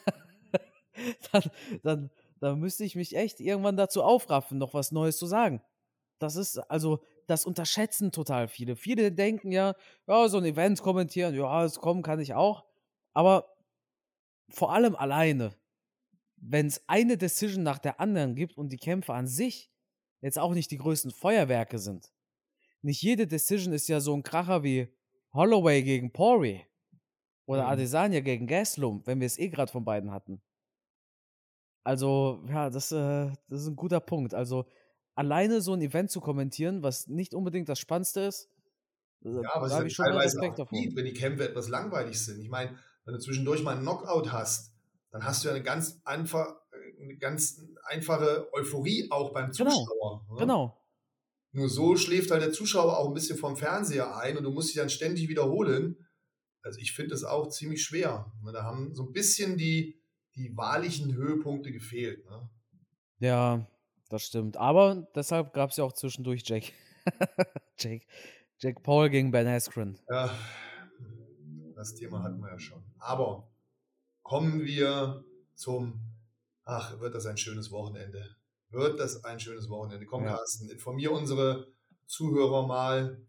[1.31, 1.43] dann,
[1.84, 5.62] dann, dann müsste ich mich echt irgendwann dazu aufraffen, noch was Neues zu sagen.
[6.19, 8.75] Das ist, also, das unterschätzen total viele.
[8.75, 9.75] Viele denken ja,
[10.08, 12.65] ja, so ein Event kommentieren, ja, es kommen kann ich auch.
[13.13, 13.55] Aber
[14.49, 15.55] vor allem alleine,
[16.38, 19.71] wenn es eine Decision nach der anderen gibt und die Kämpfe an sich
[20.21, 22.12] jetzt auch nicht die größten Feuerwerke sind.
[22.81, 24.89] Nicht jede Decision ist ja so ein Kracher wie
[25.34, 26.65] Holloway gegen Pori
[27.47, 27.69] oder Mhm.
[27.69, 30.41] Adesanya gegen Gastelum, wenn wir es eh gerade von beiden hatten.
[31.85, 34.33] Also, ja, das, äh, das ist ein guter Punkt.
[34.33, 34.65] Also,
[35.15, 38.49] alleine so ein Event zu kommentieren, was nicht unbedingt das Spannendste ist,
[39.25, 40.79] äh, Ja, aber da habe ich schon Respekt auch davor.
[40.79, 42.41] gut, wenn die Kämpfe etwas langweilig sind.
[42.41, 44.73] Ich meine, wenn du zwischendurch mal einen Knockout hast,
[45.11, 46.55] dann hast du ja eine ganz, einfach,
[47.01, 50.25] eine ganz einfache Euphorie auch beim Genau, Zuschauer.
[50.31, 50.37] ne?
[50.39, 50.77] Genau.
[51.53, 54.69] Nur so schläft halt der Zuschauer auch ein bisschen vom Fernseher ein und du musst
[54.69, 56.05] dich dann ständig wiederholen.
[56.63, 58.33] Also ich finde es auch ziemlich schwer.
[58.43, 60.01] Ne, Da haben so ein bisschen die,
[60.35, 62.25] die wahrlichen Höhepunkte gefehlt.
[62.29, 62.49] Ne?
[63.19, 63.67] Ja,
[64.09, 64.57] das stimmt.
[64.57, 66.71] Aber deshalb gab es ja auch zwischendurch Jake.
[67.79, 68.05] Jake.
[68.59, 69.99] Jake Paul gegen Ben Askren.
[70.09, 70.29] Ja,
[71.75, 72.83] Das Thema hatten wir ja schon.
[72.99, 73.51] Aber
[74.23, 75.23] kommen wir
[75.55, 76.01] zum,
[76.63, 78.35] ach, wird das ein schönes Wochenende.
[78.69, 80.05] Wird das ein schönes Wochenende.
[80.05, 80.35] Komm, Ja.
[80.37, 81.67] Carsten, informier unsere
[82.05, 83.25] Zuhörer mal,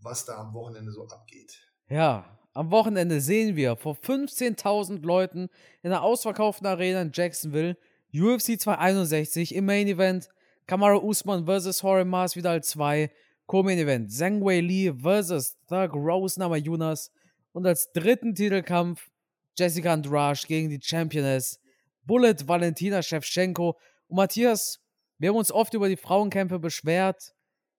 [0.00, 1.68] was da am Wochenende so abgeht.
[1.88, 5.50] Ja, am Wochenende sehen wir vor 15.000 Leuten
[5.82, 7.76] in einer ausverkauften Arena in Jacksonville
[8.14, 10.30] UFC 261 im Main Event
[10.66, 11.82] Kamaru Usman vs.
[11.82, 13.10] Jorge Masvidal 2
[13.44, 15.58] Co-Main Event Zhang Wei Li vs.
[15.68, 17.12] Thug Rose Namajunas
[17.52, 19.10] und als dritten Titelkampf
[19.58, 21.60] Jessica Andrade gegen die Championess
[22.04, 23.76] Bullet Valentina Shevchenko
[24.08, 24.80] und Matthias,
[25.18, 27.34] wir haben uns oft über die Frauenkämpfe beschwert,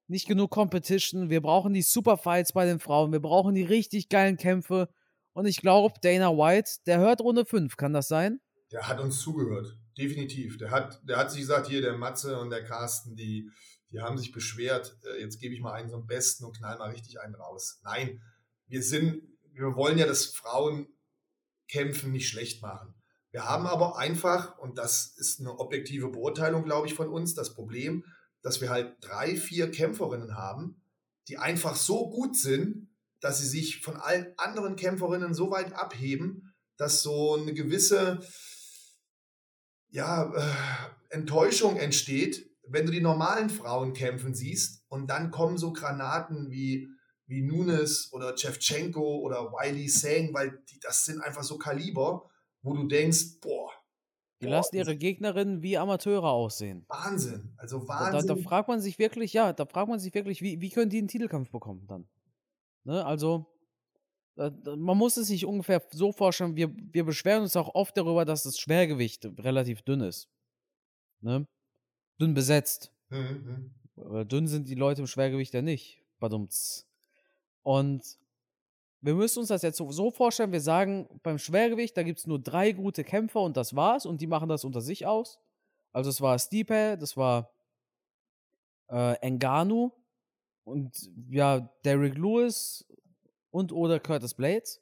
[0.07, 1.29] nicht genug Competition.
[1.29, 3.11] Wir brauchen die Superfights bei den Frauen.
[3.11, 4.89] Wir brauchen die richtig geilen Kämpfe.
[5.33, 7.77] Und ich glaube, Dana White, der hört Runde 5.
[7.77, 8.39] Kann das sein?
[8.71, 10.57] Der hat uns zugehört, definitiv.
[10.57, 13.49] Der hat, der hat sich gesagt, hier der Matze und der Carsten, die,
[13.91, 16.77] die haben sich beschwert, äh, jetzt gebe ich mal einen so einen Besten und knall
[16.77, 17.79] mal richtig einen raus.
[17.83, 18.21] Nein,
[18.67, 19.21] wir sind,
[19.53, 22.93] wir wollen ja das Frauenkämpfen nicht schlecht machen.
[23.31, 27.53] Wir haben aber einfach, und das ist eine objektive Beurteilung, glaube ich, von uns, das
[27.53, 28.03] Problem,
[28.47, 30.81] dass wir halt drei, vier Kämpferinnen haben,
[31.27, 32.87] die einfach so gut sind,
[33.19, 38.21] dass sie sich von allen anderen Kämpferinnen so weit abheben, dass so eine gewisse
[39.89, 45.73] ja, äh, Enttäuschung entsteht, wenn du die normalen Frauen kämpfen siehst und dann kommen so
[45.73, 46.87] Granaten wie,
[47.25, 52.29] wie Nunes oder Chevchenko oder Wiley Sang, weil die, das sind einfach so Kaliber,
[52.61, 53.73] wo du denkst, boah,
[54.41, 56.85] Die boah, lassen ihre Gegnerinnen wie Amateure aussehen.
[56.87, 58.27] Wahnsinn, also Da, da, Wahnsinn.
[58.27, 60.99] da fragt man sich wirklich, ja, da fragt man sich wirklich, wie, wie können die
[60.99, 62.07] einen Titelkampf bekommen dann?
[62.83, 63.47] Ne, also,
[64.35, 67.97] da, da, man muss es sich ungefähr so vorstellen, wir, wir beschweren uns auch oft
[67.97, 70.29] darüber, dass das Schwergewicht relativ dünn ist.
[71.21, 71.47] Ne?
[72.21, 72.91] Dünn besetzt.
[73.09, 76.03] Mhm, Aber dünn sind die Leute im Schwergewicht ja nicht.
[76.19, 76.87] Badumts.
[77.63, 78.03] Und
[79.01, 82.39] wir müssen uns das jetzt so, vorstellen, wir sagen, beim Schwergewicht, da gibt es nur
[82.39, 85.39] drei gute Kämpfer und das war's und die machen das unter sich aus.
[85.93, 87.51] Also es war Stipe, das war
[88.89, 89.91] äh, Enganu
[90.63, 92.85] und ja, Derrick Lewis
[93.51, 94.81] und oder Curtis Blades.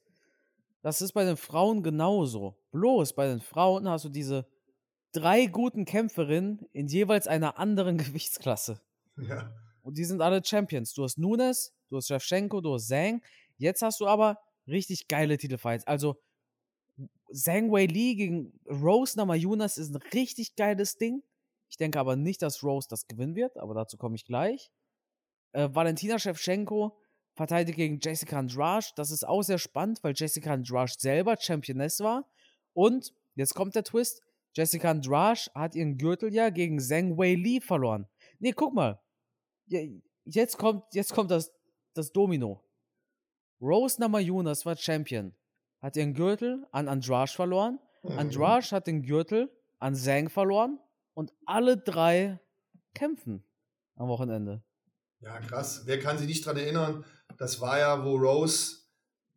[0.82, 2.56] Das ist bei den Frauen genauso.
[2.72, 4.48] Bloß bei den Frauen hast du diese
[5.12, 8.82] drei guten Kämpferinnen in jeweils einer anderen Gewichtsklasse.
[9.18, 9.52] Ja.
[9.82, 10.94] Und die sind alle Champions.
[10.94, 13.22] Du hast Nunes, du hast Shevchenko, du hast Zhang.
[13.58, 15.88] Jetzt hast du aber richtig geile Titelfights.
[15.88, 16.18] Also
[17.32, 21.24] Zhang Wei Li gegen Rose Namajunas ist ein richtig geiles Ding.
[21.70, 24.72] Ich denke aber nicht, dass Rose das gewinnen wird, aber dazu komme ich gleich.
[25.52, 26.98] Äh, Valentina Shevchenko
[27.36, 28.88] verteidigt gegen Jessica Andrade.
[28.96, 32.30] Das ist auch sehr spannend, weil Jessica Andrade selber Championess war.
[32.74, 34.22] Und jetzt kommt der Twist.
[34.54, 38.08] Jessica Andrade hat ihren Gürtel ja gegen Zhang Wei Li verloren.
[38.40, 39.02] Nee, guck mal.
[39.68, 41.52] Jetzt kommt, jetzt kommt das,
[41.94, 42.65] das Domino.
[43.62, 45.34] Rose Namajunas war Champion.
[45.82, 47.80] Hat ihren Gürtel an Andrade verloren.
[48.04, 48.18] Mhm.
[48.20, 50.80] Andrade hat den Gürtel an Zhang verloren.
[51.14, 52.40] Und alle drei
[52.94, 53.44] kämpfen
[53.96, 54.64] am Wochenende.
[55.20, 55.84] Ja, krass.
[55.86, 57.06] Wer kann sich nicht daran erinnern?
[57.38, 58.78] Das war ja, wo Rose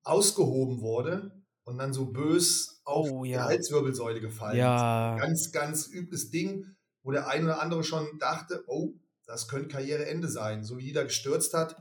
[0.02, 1.30] ausgehoben wurde
[1.64, 3.44] und dann so bös auf Oh, die ja.
[3.44, 4.60] Halswirbelsäule gefallen ist.
[4.60, 8.94] Ja, Ganz, ganz übles Ding, wo der ein oder andere schon dachte, oh,
[9.26, 10.64] das könnte Karriereende sein.
[10.64, 11.76] So wie die da gestürzt hat,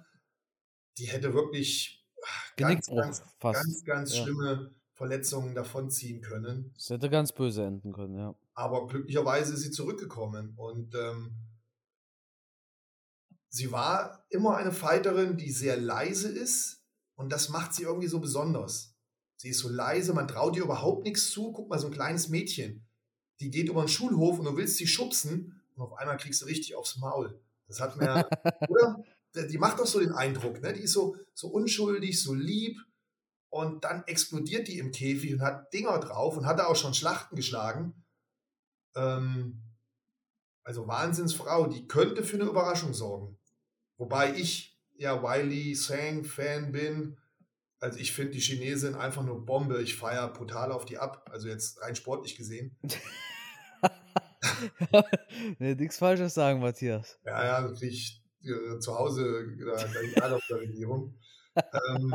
[0.97, 1.96] die hätte wirklich
[2.55, 3.63] ganz, ganz, fast.
[3.63, 4.23] ganz, ganz Ja.
[4.23, 6.73] schlimme Verletzungen davonziehen können.
[6.75, 8.35] Das hätte ganz böse enden können, ja.
[8.53, 11.35] Aber glücklicherweise ist sie zurückgekommen und ähm,
[13.49, 16.83] sie war immer eine Fighterin, die sehr leise ist
[17.15, 18.95] und das macht sie irgendwie so besonders.
[19.35, 21.51] Sie ist so leise, man traut ihr überhaupt nichts zu.
[21.51, 22.87] Guck mal, so ein kleines Mädchen,
[23.39, 26.47] die geht über den Schulhof und du willst sie schubsen und auf einmal kriegst du
[26.47, 27.39] richtig aufs Maul.
[27.67, 28.27] Das hat mir,
[28.67, 29.03] oder?
[29.35, 30.73] Die macht doch so den Eindruck, ne?
[30.73, 32.77] Die ist so, so unschuldig, so lieb
[33.49, 36.93] und dann explodiert die im Käfig und hat Dinger drauf und hat da auch schon
[36.93, 38.05] Schlachten geschlagen.
[38.95, 39.63] Ähm,
[40.63, 43.39] also Wahnsinnsfrau, die könnte für eine Überraschung sorgen.
[43.97, 47.17] Wobei ich ja Wiley Sang Fan bin.
[47.79, 49.81] Also ich finde die Chinesin einfach nur Bombe.
[49.81, 51.29] Ich feiere brutal auf die ab.
[51.31, 52.77] Also jetzt rein sportlich gesehen.
[55.59, 57.19] nee, nichts Falsches sagen, Matthias.
[57.23, 61.15] Ja, ja, krieg äh, zu Hause da, egal auf der Regierung.
[61.55, 62.13] ähm,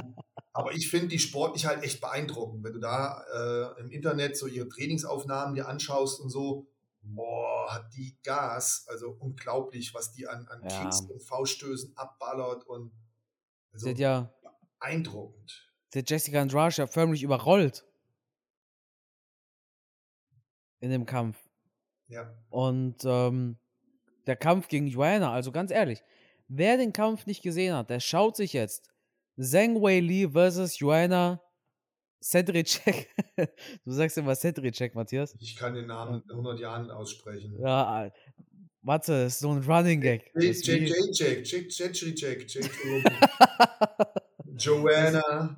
[0.53, 2.63] aber ich finde die sportlich halt echt beeindruckend.
[2.63, 6.67] Wenn du da äh, im Internet so ihre Trainingsaufnahmen dir anschaust und so,
[7.03, 8.87] boah, hat die Gas.
[8.89, 10.83] Also unglaublich, was die an, an Ja.
[10.83, 12.93] Kicks und Fauststößen abballert und
[13.73, 14.33] also ja
[14.79, 15.73] beeindruckend.
[15.95, 17.85] hat Jessica Andrade ja förmlich überrollt.
[20.81, 21.39] In dem Kampf.
[22.09, 22.35] Ja.
[22.51, 23.59] Und ähm,
[24.27, 26.03] der Kampf gegen Joanna, also ganz ehrlich,
[26.55, 28.89] wer den Kampf nicht gesehen hat, der schaut sich jetzt
[29.39, 31.41] Zhang Wei Li versus Joanna
[32.21, 33.09] Sedricek.
[33.85, 35.35] du sagst immer Sedricek, Matthias.
[35.41, 37.59] Ich kann den Namen in 100 Jahren aussprechen.
[37.59, 38.11] Ja,
[38.83, 40.31] warte, ist so ein Running Gag.
[44.57, 45.57] Joanna.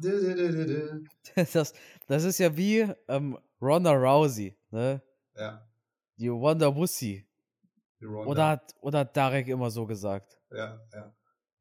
[1.53, 1.75] Das,
[2.07, 5.03] das ist ja wie ähm, Ronda Rousey, ne?
[5.35, 5.67] Ja.
[6.17, 7.27] Die Wonder Wussy.
[8.01, 10.39] Oder hat, oder hat Darek immer so gesagt?
[10.55, 11.15] Ja, ja.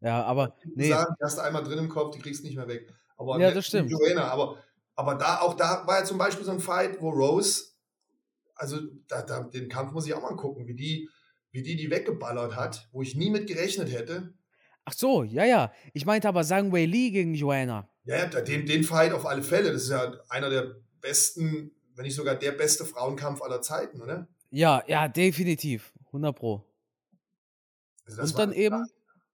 [0.03, 0.55] Ja, aber.
[0.75, 0.89] Nee.
[0.89, 2.93] Sagen, die hast du einmal drin im Kopf, die kriegst du nicht mehr weg.
[3.17, 3.89] Aber ja, das stimmt.
[3.89, 4.57] Joanna, aber,
[4.95, 7.63] aber da, auch da war ja zum Beispiel so ein Fight, wo Rose,
[8.55, 11.09] also da, da, den Kampf muss ich auch mal gucken, wie die,
[11.51, 14.33] wie die die weggeballert hat, wo ich nie mit gerechnet hätte.
[14.83, 15.71] Ach so, ja, ja.
[15.93, 17.89] Ich meinte aber Sang Wei Li gegen Joanna.
[18.03, 19.71] Ja, ja, den, den Fight auf alle Fälle.
[19.71, 24.27] Das ist ja einer der besten, wenn nicht sogar der beste Frauenkampf aller Zeiten, oder?
[24.49, 25.93] Ja, ja, definitiv.
[26.07, 26.72] 100 Pro.
[28.05, 28.85] Also Und dann eben.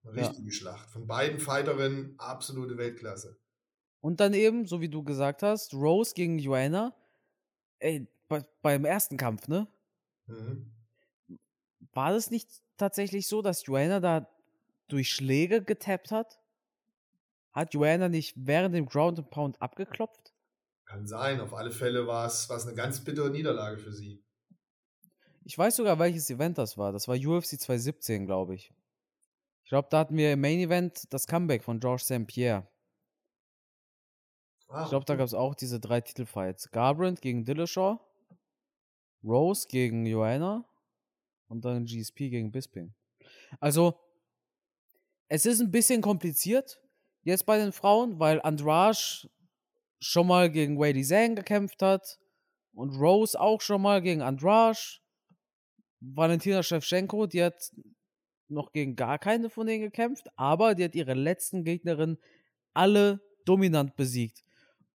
[0.04, 0.52] Eine richtige ja.
[0.52, 0.90] Schlacht.
[0.90, 3.38] Von beiden Fighterinnen absolute Weltklasse.
[4.02, 6.96] Und dann eben, so wie du gesagt hast, Rose gegen Joanna.
[7.80, 9.68] Ey, bei, beim ersten Kampf, ne?
[10.28, 10.72] Mhm.
[11.94, 14.30] War das nicht tatsächlich so, dass Joanna da
[14.88, 16.40] durch Schläge getappt hat?
[17.52, 20.34] Hat Joanna nicht während dem Ground and Pound abgeklopft?
[20.86, 21.42] Kann sein.
[21.42, 24.24] Auf alle Fälle war es eine ganz bittere Niederlage für sie.
[25.50, 26.92] Ich weiß sogar, welches Event das war.
[26.92, 28.72] Das war UFC 2017, glaube ich.
[29.64, 32.28] Ich glaube, da hatten wir im Main Event das Comeback von Georges St.
[32.28, 32.68] Pierre.
[34.68, 36.70] Ah, ich glaube, da gab es auch diese drei Titelfights.
[36.70, 38.00] Garbrandt gegen Dillashaw,
[39.24, 40.66] Rose gegen Joanna
[41.48, 42.94] und dann GSP gegen Bisping.
[43.60, 44.00] Also,
[45.30, 46.80] es ist ein bisschen kompliziert
[47.24, 49.00] jetzt bei den Frauen, weil Andrade
[50.00, 52.20] schon mal gegen Wady Zhang gekämpft hat
[52.76, 54.78] und Rose auch schon mal gegen Andrade.
[56.00, 57.72] Valentina Shevchenko, die hat
[58.48, 62.18] noch gegen gar keine von denen gekämpft, aber die hat ihre letzten Gegnerinnen
[62.74, 64.44] alle dominant besiegt.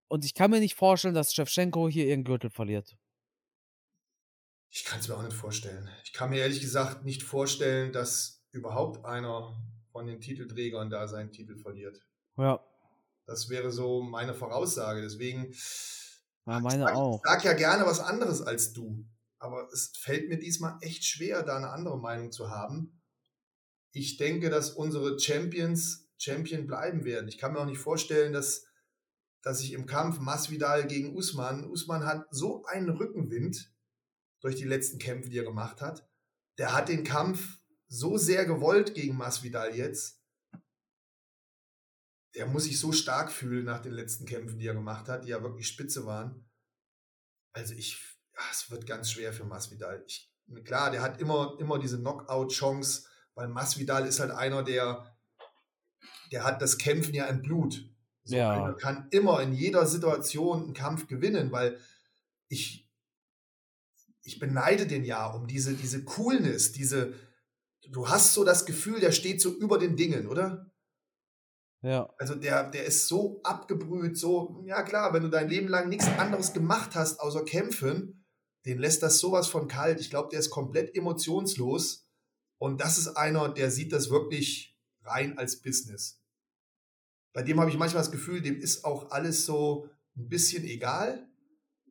[0.09, 2.97] Und ich kann mir nicht vorstellen, dass Shevchenko hier ihren Gürtel verliert.
[4.71, 5.89] Ich kann es mir auch nicht vorstellen.
[6.05, 9.57] Ich kann mir ehrlich gesagt nicht vorstellen, dass überhaupt einer
[9.93, 12.01] von den Titelträgern da seinen Titel verliert.
[12.37, 12.61] Ja.
[13.27, 15.01] Das wäre so meine Voraussage.
[15.01, 15.55] Deswegen.
[16.47, 17.23] Ja, meine ich sag, auch.
[17.25, 19.05] Ich sag ja gerne was anderes als du.
[19.39, 23.03] Aber es fällt mir diesmal echt schwer, da eine andere Meinung zu haben.
[23.93, 27.29] Ich denke, dass unsere Champions Champion bleiben werden.
[27.29, 28.67] Ich kann mir auch nicht vorstellen, dass,
[29.43, 33.73] dass ich im Kampf Masvidal gegen Usman, Usman hat so einen Rückenwind
[34.41, 36.09] durch die letzten Kämpfe, die er gemacht hat.
[36.59, 40.21] Der hat den Kampf so sehr gewollt gegen Masvidal jetzt.
[42.35, 45.29] Der muss sich so stark fühlen nach den letzten Kämpfen, die er gemacht hat, die
[45.29, 46.51] ja wirklich spitze waren.
[47.53, 50.03] Also ich, ja, es wird ganz schwer für Masvidal.
[50.07, 50.31] Ich,
[50.65, 55.17] klar, der hat immer, immer diese Knockout-Chance, weil Masvidal ist halt einer, der,
[56.33, 57.89] der hat das Kämpfen ja im Blut.
[58.25, 58.53] So ja.
[58.53, 61.79] einer kann immer in jeder Situation einen Kampf gewinnen, weil
[62.49, 62.89] ich,
[64.23, 67.15] ich beneide den ja um diese, diese Coolness, diese,
[67.91, 70.71] du hast so das Gefühl, der steht so über den Dingen, oder?
[71.83, 72.09] Ja.
[72.19, 76.09] Also der, der ist so abgebrüht, so, ja klar, wenn du dein Leben lang nichts
[76.19, 78.24] anderes gemacht hast, außer kämpfen,
[78.67, 80.01] den lässt das sowas von kalt.
[80.01, 82.09] Ich glaube, der ist komplett emotionslos.
[82.59, 86.23] Und das ist einer, der sieht das wirklich rein als Business.
[87.33, 91.29] Bei dem habe ich manchmal das Gefühl, dem ist auch alles so ein bisschen egal.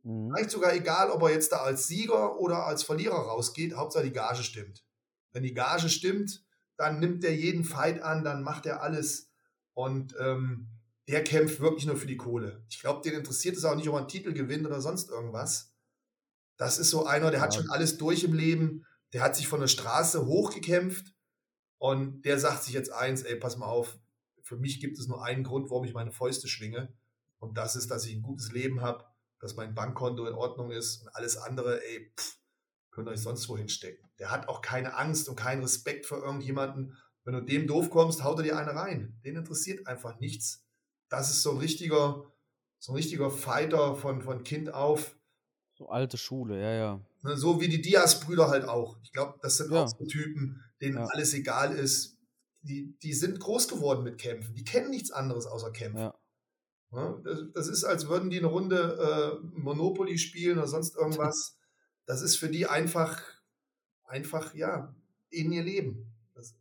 [0.04, 0.32] Mhm.
[0.32, 3.76] Vielleicht sogar egal, ob er jetzt da als Sieger oder als Verlierer rausgeht.
[3.76, 4.86] Hauptsache die Gage stimmt.
[5.32, 6.44] Wenn die Gage stimmt,
[6.78, 9.30] dann nimmt er jeden Fight an, dann macht er alles.
[9.74, 10.70] Und ähm,
[11.08, 12.64] der kämpft wirklich nur für die Kohle.
[12.70, 15.73] Ich glaube, den interessiert es auch nicht, ob er einen Titel gewinnt oder sonst irgendwas.
[16.58, 17.46] Das ist so einer, der ja.
[17.46, 18.86] hat schon alles durch im Leben.
[19.14, 21.14] Der hat sich von der Straße hochgekämpft
[21.78, 23.98] und der sagt sich jetzt eins, ey, pass mal auf,
[24.42, 26.94] für mich gibt es nur einen Grund, warum ich meine Fäuste schwinge.
[27.40, 29.06] Und das ist, dass ich ein gutes Leben habe,
[29.40, 32.38] dass mein Bankkonto in Ordnung ist und alles andere, ey, pff,
[32.92, 34.10] könnt ihr euch sonst wohin stecken.
[34.20, 36.98] Der hat auch keine Angst und keinen Respekt vor irgendjemanden.
[37.26, 39.20] Wenn du dem doof kommst, haut er dir eine rein.
[39.26, 40.66] Den interessiert einfach nichts.
[41.10, 42.32] Das ist so ein richtiger,
[42.80, 45.18] so ein richtiger Fighter von, von Kind auf.
[45.84, 47.02] So alte Schule, ja, ja.
[47.24, 48.98] Ne, so wie die Diaz-Brüder halt auch.
[49.04, 49.84] Ich glaube, das sind ja.
[49.84, 51.06] auch so Typen, denen ja.
[51.08, 52.18] alles egal ist.
[52.62, 54.56] Die, die sind groß geworden mit Kämpfen.
[54.56, 56.00] Die kennen nichts anderes außer Kämpfen.
[56.00, 56.16] Ja.
[56.92, 61.58] Ne, das, das, ist, als würden die eine Runde äh, Monopoly spielen oder sonst irgendwas.
[62.06, 63.22] Das ist für die einfach,
[64.04, 64.94] einfach, ja,
[65.30, 66.14] in ihr Leben.
[66.36, 66.54] Das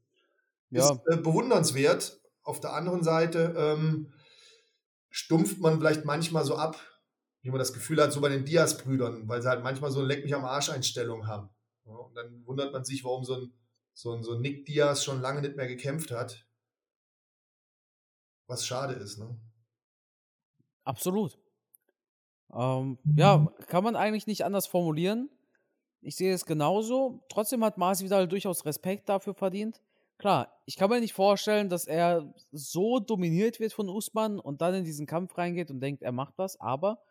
[0.71, 0.93] ja.
[0.93, 2.21] ist äh, bewundernswert.
[2.45, 4.13] Auf der anderen Seite ähm,
[5.11, 6.79] stumpft man vielleicht manchmal so ab,
[7.43, 10.09] wie man das Gefühl hat, so bei den Diaz-Brüdern, weil sie halt manchmal so eine
[10.09, 11.51] Leck mich am Arsch-Einstellung haben.
[11.85, 13.53] Ja, und dann wundert man sich, warum so ein,
[13.95, 16.47] so, ein, so ein Nick Diaz schon lange nicht mehr gekämpft hat.
[18.47, 19.37] Was schade ist, ne?
[20.85, 21.39] Absolut.
[22.53, 25.31] Ähm, ja, kann man eigentlich nicht anders formulieren.
[26.01, 27.25] Ich sehe es genauso.
[27.29, 29.81] Trotzdem hat Masvidal durchaus Respekt dafür verdient.
[30.19, 34.75] Klar, ich kann mir nicht vorstellen, dass er so dominiert wird von Usman und dann
[34.75, 37.03] in diesen Kampf reingeht und denkt, er macht was, aber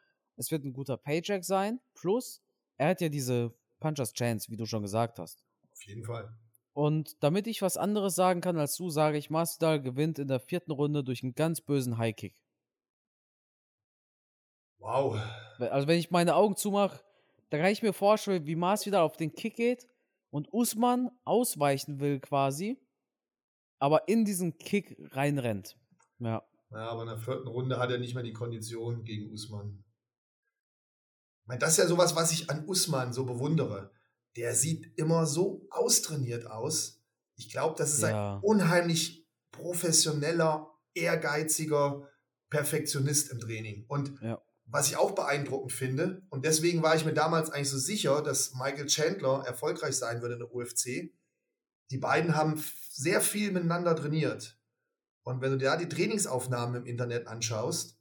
[0.41, 1.79] es wird ein guter Paycheck sein.
[1.93, 2.41] Plus,
[2.77, 5.43] er hat ja diese Punchers Chance, wie du schon gesagt hast.
[5.71, 6.35] Auf jeden Fall.
[6.73, 10.39] Und damit ich was anderes sagen kann als du, sage ich, Masvidal gewinnt in der
[10.39, 12.41] vierten Runde durch einen ganz bösen Highkick.
[14.79, 15.21] Wow.
[15.59, 17.03] Also wenn ich meine Augen zumache,
[17.49, 19.87] da kann ich mir vorstellen, wie Masvidal auf den Kick geht
[20.31, 22.79] und Usman ausweichen will quasi,
[23.77, 25.77] aber in diesen Kick reinrennt.
[26.19, 26.43] Ja.
[26.71, 29.83] Ja, aber in der vierten Runde hat er nicht mehr die Kondition gegen Usman.
[31.52, 33.91] Meine, das ist ja sowas, was ich an Usman so bewundere.
[34.38, 37.04] Der sieht immer so austrainiert aus.
[37.36, 38.38] Ich glaube, das ist Ja.
[38.38, 42.08] ein unheimlich professioneller, ehrgeiziger
[42.49, 43.84] Perfektionist im Training.
[43.89, 44.41] Und Ja.
[44.64, 48.54] was ich auch beeindruckend finde, und deswegen war ich mir damals eigentlich so sicher, dass
[48.54, 51.14] Michael Chandler erfolgreich sein würde in der UFC.
[51.89, 54.58] Die beiden haben sehr viel miteinander trainiert.
[55.24, 57.99] Und wenn du dir da die Trainingsaufnahmen im Internet anschaust,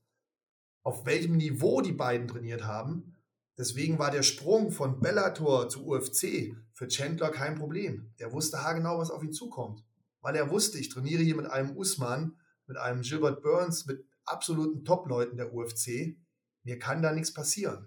[0.85, 3.17] auf welchem Niveau die beiden trainiert haben,
[3.61, 8.13] deswegen war der Sprung von Bellator zu UFC für Chandler kein Problem.
[8.19, 9.85] Der wusste haargenau, was auf ihn zukommt.
[10.23, 14.85] Weil er wusste, ich trainiere hier mit einem Usman, mit einem Gilbert Burns, mit absoluten
[14.85, 16.17] Top-Leuten der UFC.
[16.63, 17.87] Mir kann da nichts passieren.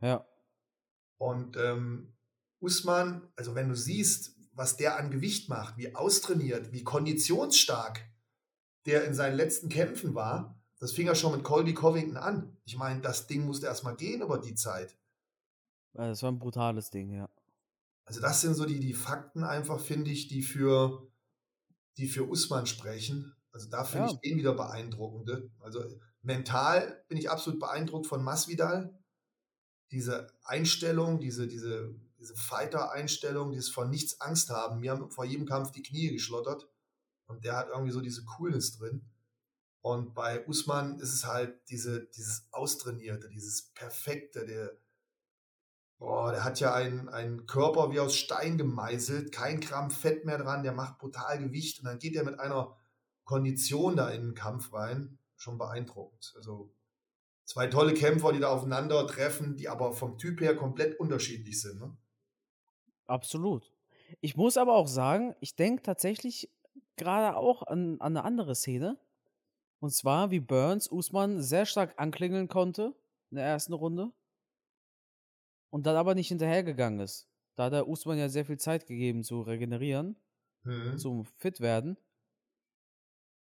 [0.00, 0.24] Ja.
[1.18, 2.12] Und ähm,
[2.60, 8.00] Usman, also wenn du siehst, was der an Gewicht macht, wie austrainiert, wie konditionsstark
[8.86, 12.56] der in seinen letzten Kämpfen war, das fing ja schon mit Colby Covington an.
[12.64, 14.98] Ich meine, das Ding musste erstmal gehen über die Zeit.
[15.92, 17.28] Das war ein brutales Ding, ja.
[18.04, 21.06] Also das sind so die, die Fakten einfach, finde ich, die für,
[21.98, 23.36] die für Usman sprechen.
[23.52, 24.12] Also da finde Ja.
[24.12, 25.52] ich den wieder beeindruckende.
[25.60, 25.84] Also
[26.20, 28.98] mental bin ich absolut beeindruckt von Masvidal.
[29.92, 34.80] Diese Einstellung, diese, diese, diese Fighter-Einstellung, dieses vor nichts Angst haben.
[34.80, 36.68] Mir haben vor jedem Kampf die Knie geschlottert.
[37.28, 39.11] Und der hat irgendwie so diese Coolness drin.
[39.82, 44.72] Und bei Usman ist es halt diese, dieses Austrainierte, dieses Perfekte, der,
[45.98, 50.38] Boah, der hat ja einen, einen Körper wie aus Stein gemeißelt, kein Gramm Fett mehr
[50.38, 52.76] dran, der macht brutal Gewicht und dann geht er mit einer
[53.22, 55.18] Kondition da in den Kampf rein.
[55.36, 56.34] Schon beeindruckend.
[56.36, 56.72] Also
[57.44, 61.80] zwei tolle Kämpfer, die da aufeinandertreffen, die aber vom Typ her komplett unterschiedlich sind.
[61.80, 61.96] Ne?
[63.06, 63.72] Absolut.
[64.20, 66.50] Ich muss aber auch sagen, ich denke tatsächlich
[66.96, 68.98] gerade auch an, an eine andere Szene.
[69.82, 72.94] Und zwar, wie Burns Usman sehr stark anklingeln konnte
[73.30, 74.12] in der ersten Runde.
[75.70, 77.28] Und dann aber nicht hinterhergegangen ist.
[77.56, 80.16] Da hat der Usman ja sehr viel Zeit gegeben zu regenerieren,
[80.64, 80.98] Mhm.
[80.98, 81.96] zum fit werden.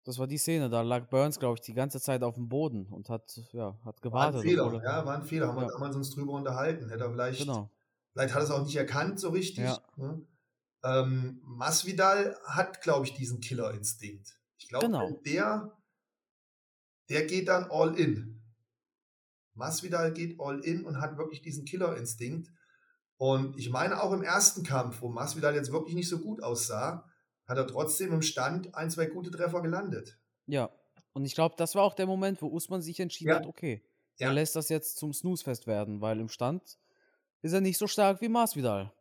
[0.06, 2.86] Das war die Szene, da lag Burns, glaube ich, die ganze Zeit auf dem Boden
[2.88, 4.42] und hat, ja, hat War ein gewartet.
[4.44, 5.48] Fehler, er- ja, war ein Fehler.
[5.48, 5.72] Haben wir Ja.
[5.74, 6.90] damals uns drüber unterhalten.
[6.90, 7.70] Hätte er vielleicht, Genau.
[8.14, 9.66] vielleicht hat er es auch nicht erkannt so richtig.
[9.66, 9.82] Ja.
[9.96, 10.26] Ne?
[10.84, 14.40] Ähm, Masvidal hat, glaube ich, diesen Killerinstinkt.
[14.60, 15.08] Ich glaube, Genau.
[15.08, 15.77] wenn der,
[17.10, 18.42] der geht dann all in.
[19.54, 22.50] Masvidal geht all in und hat wirklich diesen Killerinstinkt.
[23.18, 27.10] Und ich meine auch im ersten Kampf, wo Masvidal jetzt wirklich nicht so gut aussah,
[27.48, 30.20] hat er trotzdem im Stand ein, zwei gute Treffer gelandet.
[30.46, 30.70] Ja.
[31.14, 33.38] Und ich glaube, das war auch der Moment, wo Usman sich entschieden Ja.
[33.38, 33.84] hat, okay,
[34.20, 34.28] Ja.
[34.28, 36.78] er lässt das jetzt zum Snooze-Fest werden, weil im Stand
[37.42, 38.94] ist er nicht so stark wie Masvidal.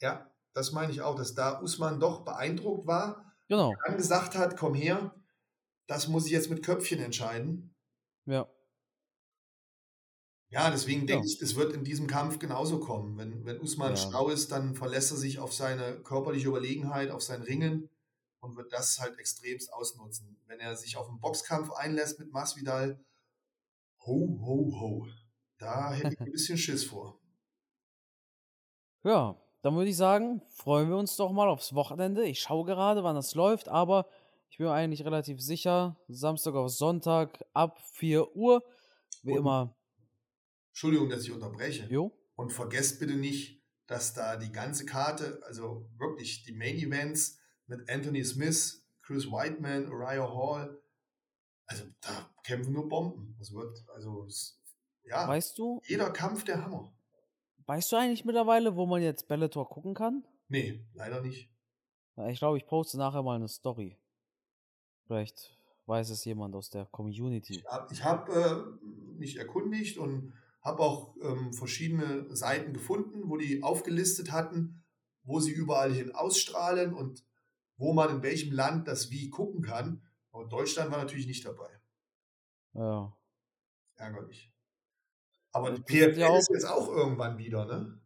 [0.00, 3.74] Ja, das meine ich auch, dass da Usman doch beeindruckt war Genau.
[3.86, 5.14] dann gesagt hat, komm her,
[5.90, 7.74] das muss ich jetzt mit Köpfchen entscheiden.
[8.26, 8.48] Ja.
[10.52, 11.32] Ja, deswegen denke Ja.
[11.32, 13.16] ich, es wird in diesem Kampf genauso kommen.
[13.18, 13.96] Wenn, wenn Usman Ja.
[13.96, 17.88] schlau ist, dann verlässt er sich auf seine körperliche Überlegenheit, auf sein Ringen
[18.40, 20.40] und wird das halt extremst ausnutzen.
[20.46, 23.04] Wenn er sich auf einen Boxkampf einlässt mit Masvidal,
[24.06, 25.06] ho, ho, ho.
[25.58, 27.18] Da hätte ich ein bisschen Schiss vor.
[29.02, 32.24] Ja, dann würde ich sagen, freuen wir uns doch mal aufs Wochenende.
[32.24, 34.06] Ich schaue gerade, wann das läuft, aber
[34.50, 38.62] ich bin mir eigentlich relativ sicher, Samstag auf Sonntag ab 4 Uhr.
[39.22, 39.76] Wie Und- immer,
[40.72, 41.86] Entschuldigung, dass ich unterbreche.
[41.86, 42.16] jo.
[42.36, 47.88] Und vergesst bitte nicht, dass da die ganze Karte, also wirklich die Main Events mit
[47.90, 50.80] Anthony Smith, Chris Whiteman, Uriah Hall,
[51.66, 53.36] also da kämpfen nur Bomben.
[53.38, 54.26] Das wird, also,
[55.04, 56.92] ja, Weißt du, jeder Kampf der Hammer.
[57.66, 60.24] weißt du eigentlich mittlerweile, wo man jetzt Bellator gucken kann?
[60.48, 61.50] Nee, leider nicht.
[62.28, 63.98] Ich glaube, ich poste nachher mal eine Story.
[65.10, 67.64] Vielleicht weiß es jemand aus der Community.
[67.66, 70.32] Hab- Ich habe äh, mich erkundigt und
[70.62, 74.84] habe auch ähm, verschiedene Seiten gefunden, wo die aufgelistet hatten,
[75.24, 77.24] wo sie überall hin ausstrahlen und
[77.76, 80.00] wo man in welchem Land das wie gucken kann.
[80.30, 81.70] Aber Deutschland war natürlich nicht dabei.
[82.74, 83.12] Ja.
[83.96, 84.52] Ärgerlich.
[85.50, 88.00] Aber die PFL ja ist jetzt auch irgendwann wieder, ne?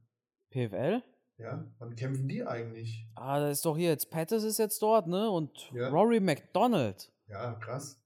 [0.48, 1.02] PFL?
[1.36, 3.08] Ja, wann kämpfen die eigentlich?
[3.16, 5.28] Ah, da ist doch hier jetzt Pettis ist jetzt dort, ne?
[5.30, 5.88] Und Ja.
[5.88, 7.12] Rory McDonald.
[7.26, 8.00] Ja, krass.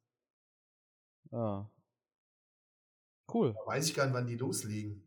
[1.30, 1.70] Ja.
[3.32, 3.52] Cool.
[3.52, 5.06] Da weiß ich gar nicht, wann die loslegen.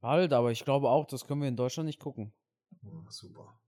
[0.00, 2.32] Bald, aber ich glaube auch, das können wir in Deutschland nicht gucken.
[2.82, 3.60] Oh, super.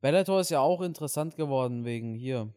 [0.00, 2.52] Bellator ist ja auch interessant geworden wegen hier.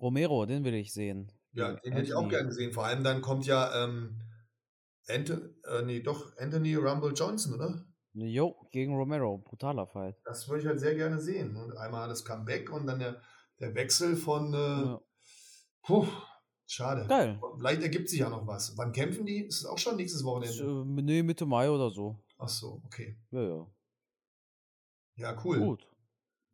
[0.00, 1.30] Romero, den will ich sehen.
[1.52, 2.72] Ja, den hätte ich auch gern gesehen.
[2.72, 4.20] Vor allem dann kommt ja ähm,
[5.08, 7.84] Anthony, äh, nee, doch, Anthony Rumble Johnson, oder?
[8.18, 9.36] Jo, gegen Romero.
[9.38, 10.16] Brutaler Fight.
[10.24, 11.54] Das würde ich halt sehr gerne sehen.
[11.56, 13.20] Und einmal das Comeback und dann der,
[13.60, 14.54] der Wechsel von.
[14.54, 15.00] Äh, Ja.
[15.82, 16.06] puh,
[16.66, 17.04] schade.
[17.08, 17.38] Geil.
[17.58, 18.76] Vielleicht ergibt sich ja noch was.
[18.78, 19.40] Wann kämpfen die?
[19.44, 20.62] Ist es auch schon nächstes Wochenende?
[20.64, 22.18] äh, nee, Mitte Mai oder so.
[22.38, 23.18] Ach so, okay.
[23.32, 23.66] Ja, ja.
[25.16, 25.58] Ja, cool.
[25.58, 25.88] Gut.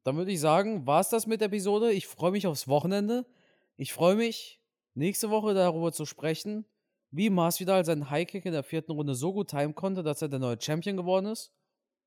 [0.04, 1.92] Dann würde ich sagen, war es das mit der Episode.
[1.92, 3.24] Ich freue mich aufs Wochenende.
[3.76, 4.60] Ich freue mich,
[4.94, 6.64] nächste Woche darüber zu sprechen,
[7.12, 10.38] wie Masvidal seinen Highkick in der vierten Runde so gut timen konnte, dass er der
[10.38, 11.52] neue Champion geworden ist.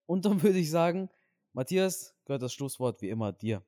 [0.07, 1.09] Und dann würde ich sagen,
[1.53, 3.63] Matthias, gehört das Schlusswort wie immer dir.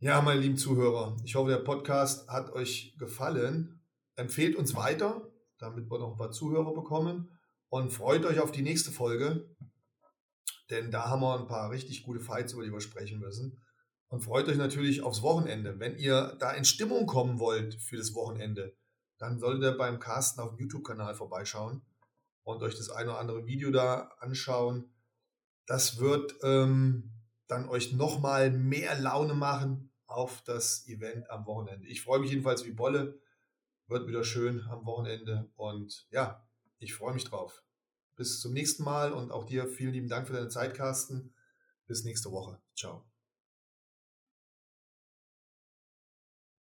[0.00, 3.80] Ja, meine lieben Zuhörer, ich hoffe, der Podcast hat euch gefallen.
[4.16, 7.30] Empfehlt uns weiter, damit wir noch ein paar Zuhörer bekommen.
[7.68, 9.54] Und freut euch auf die nächste Folge,
[10.70, 13.62] denn da haben wir ein paar richtig gute Fights, über die wir sprechen müssen.
[14.08, 15.78] Und freut euch natürlich aufs Wochenende.
[15.78, 18.76] Wenn ihr da in Stimmung kommen wollt für das Wochenende,
[19.18, 21.82] dann solltet ihr beim Carsten auf dem YouTube-Kanal vorbeischauen
[22.42, 24.92] und euch das eine oder andere Video da anschauen.
[25.66, 27.12] Das wird ähm,
[27.46, 31.86] dann euch nochmal mehr Laune machen auf das Event am Wochenende.
[31.86, 33.20] Ich freue mich jedenfalls wie Bolle.
[33.86, 35.50] Wird wieder schön am Wochenende.
[35.56, 36.46] Und ja,
[36.78, 37.62] ich freue mich drauf.
[38.16, 41.34] Bis zum nächsten Mal und auch dir vielen lieben Dank für deine Zeit, Carsten.
[41.86, 42.60] Bis nächste Woche.
[42.76, 43.13] Ciao.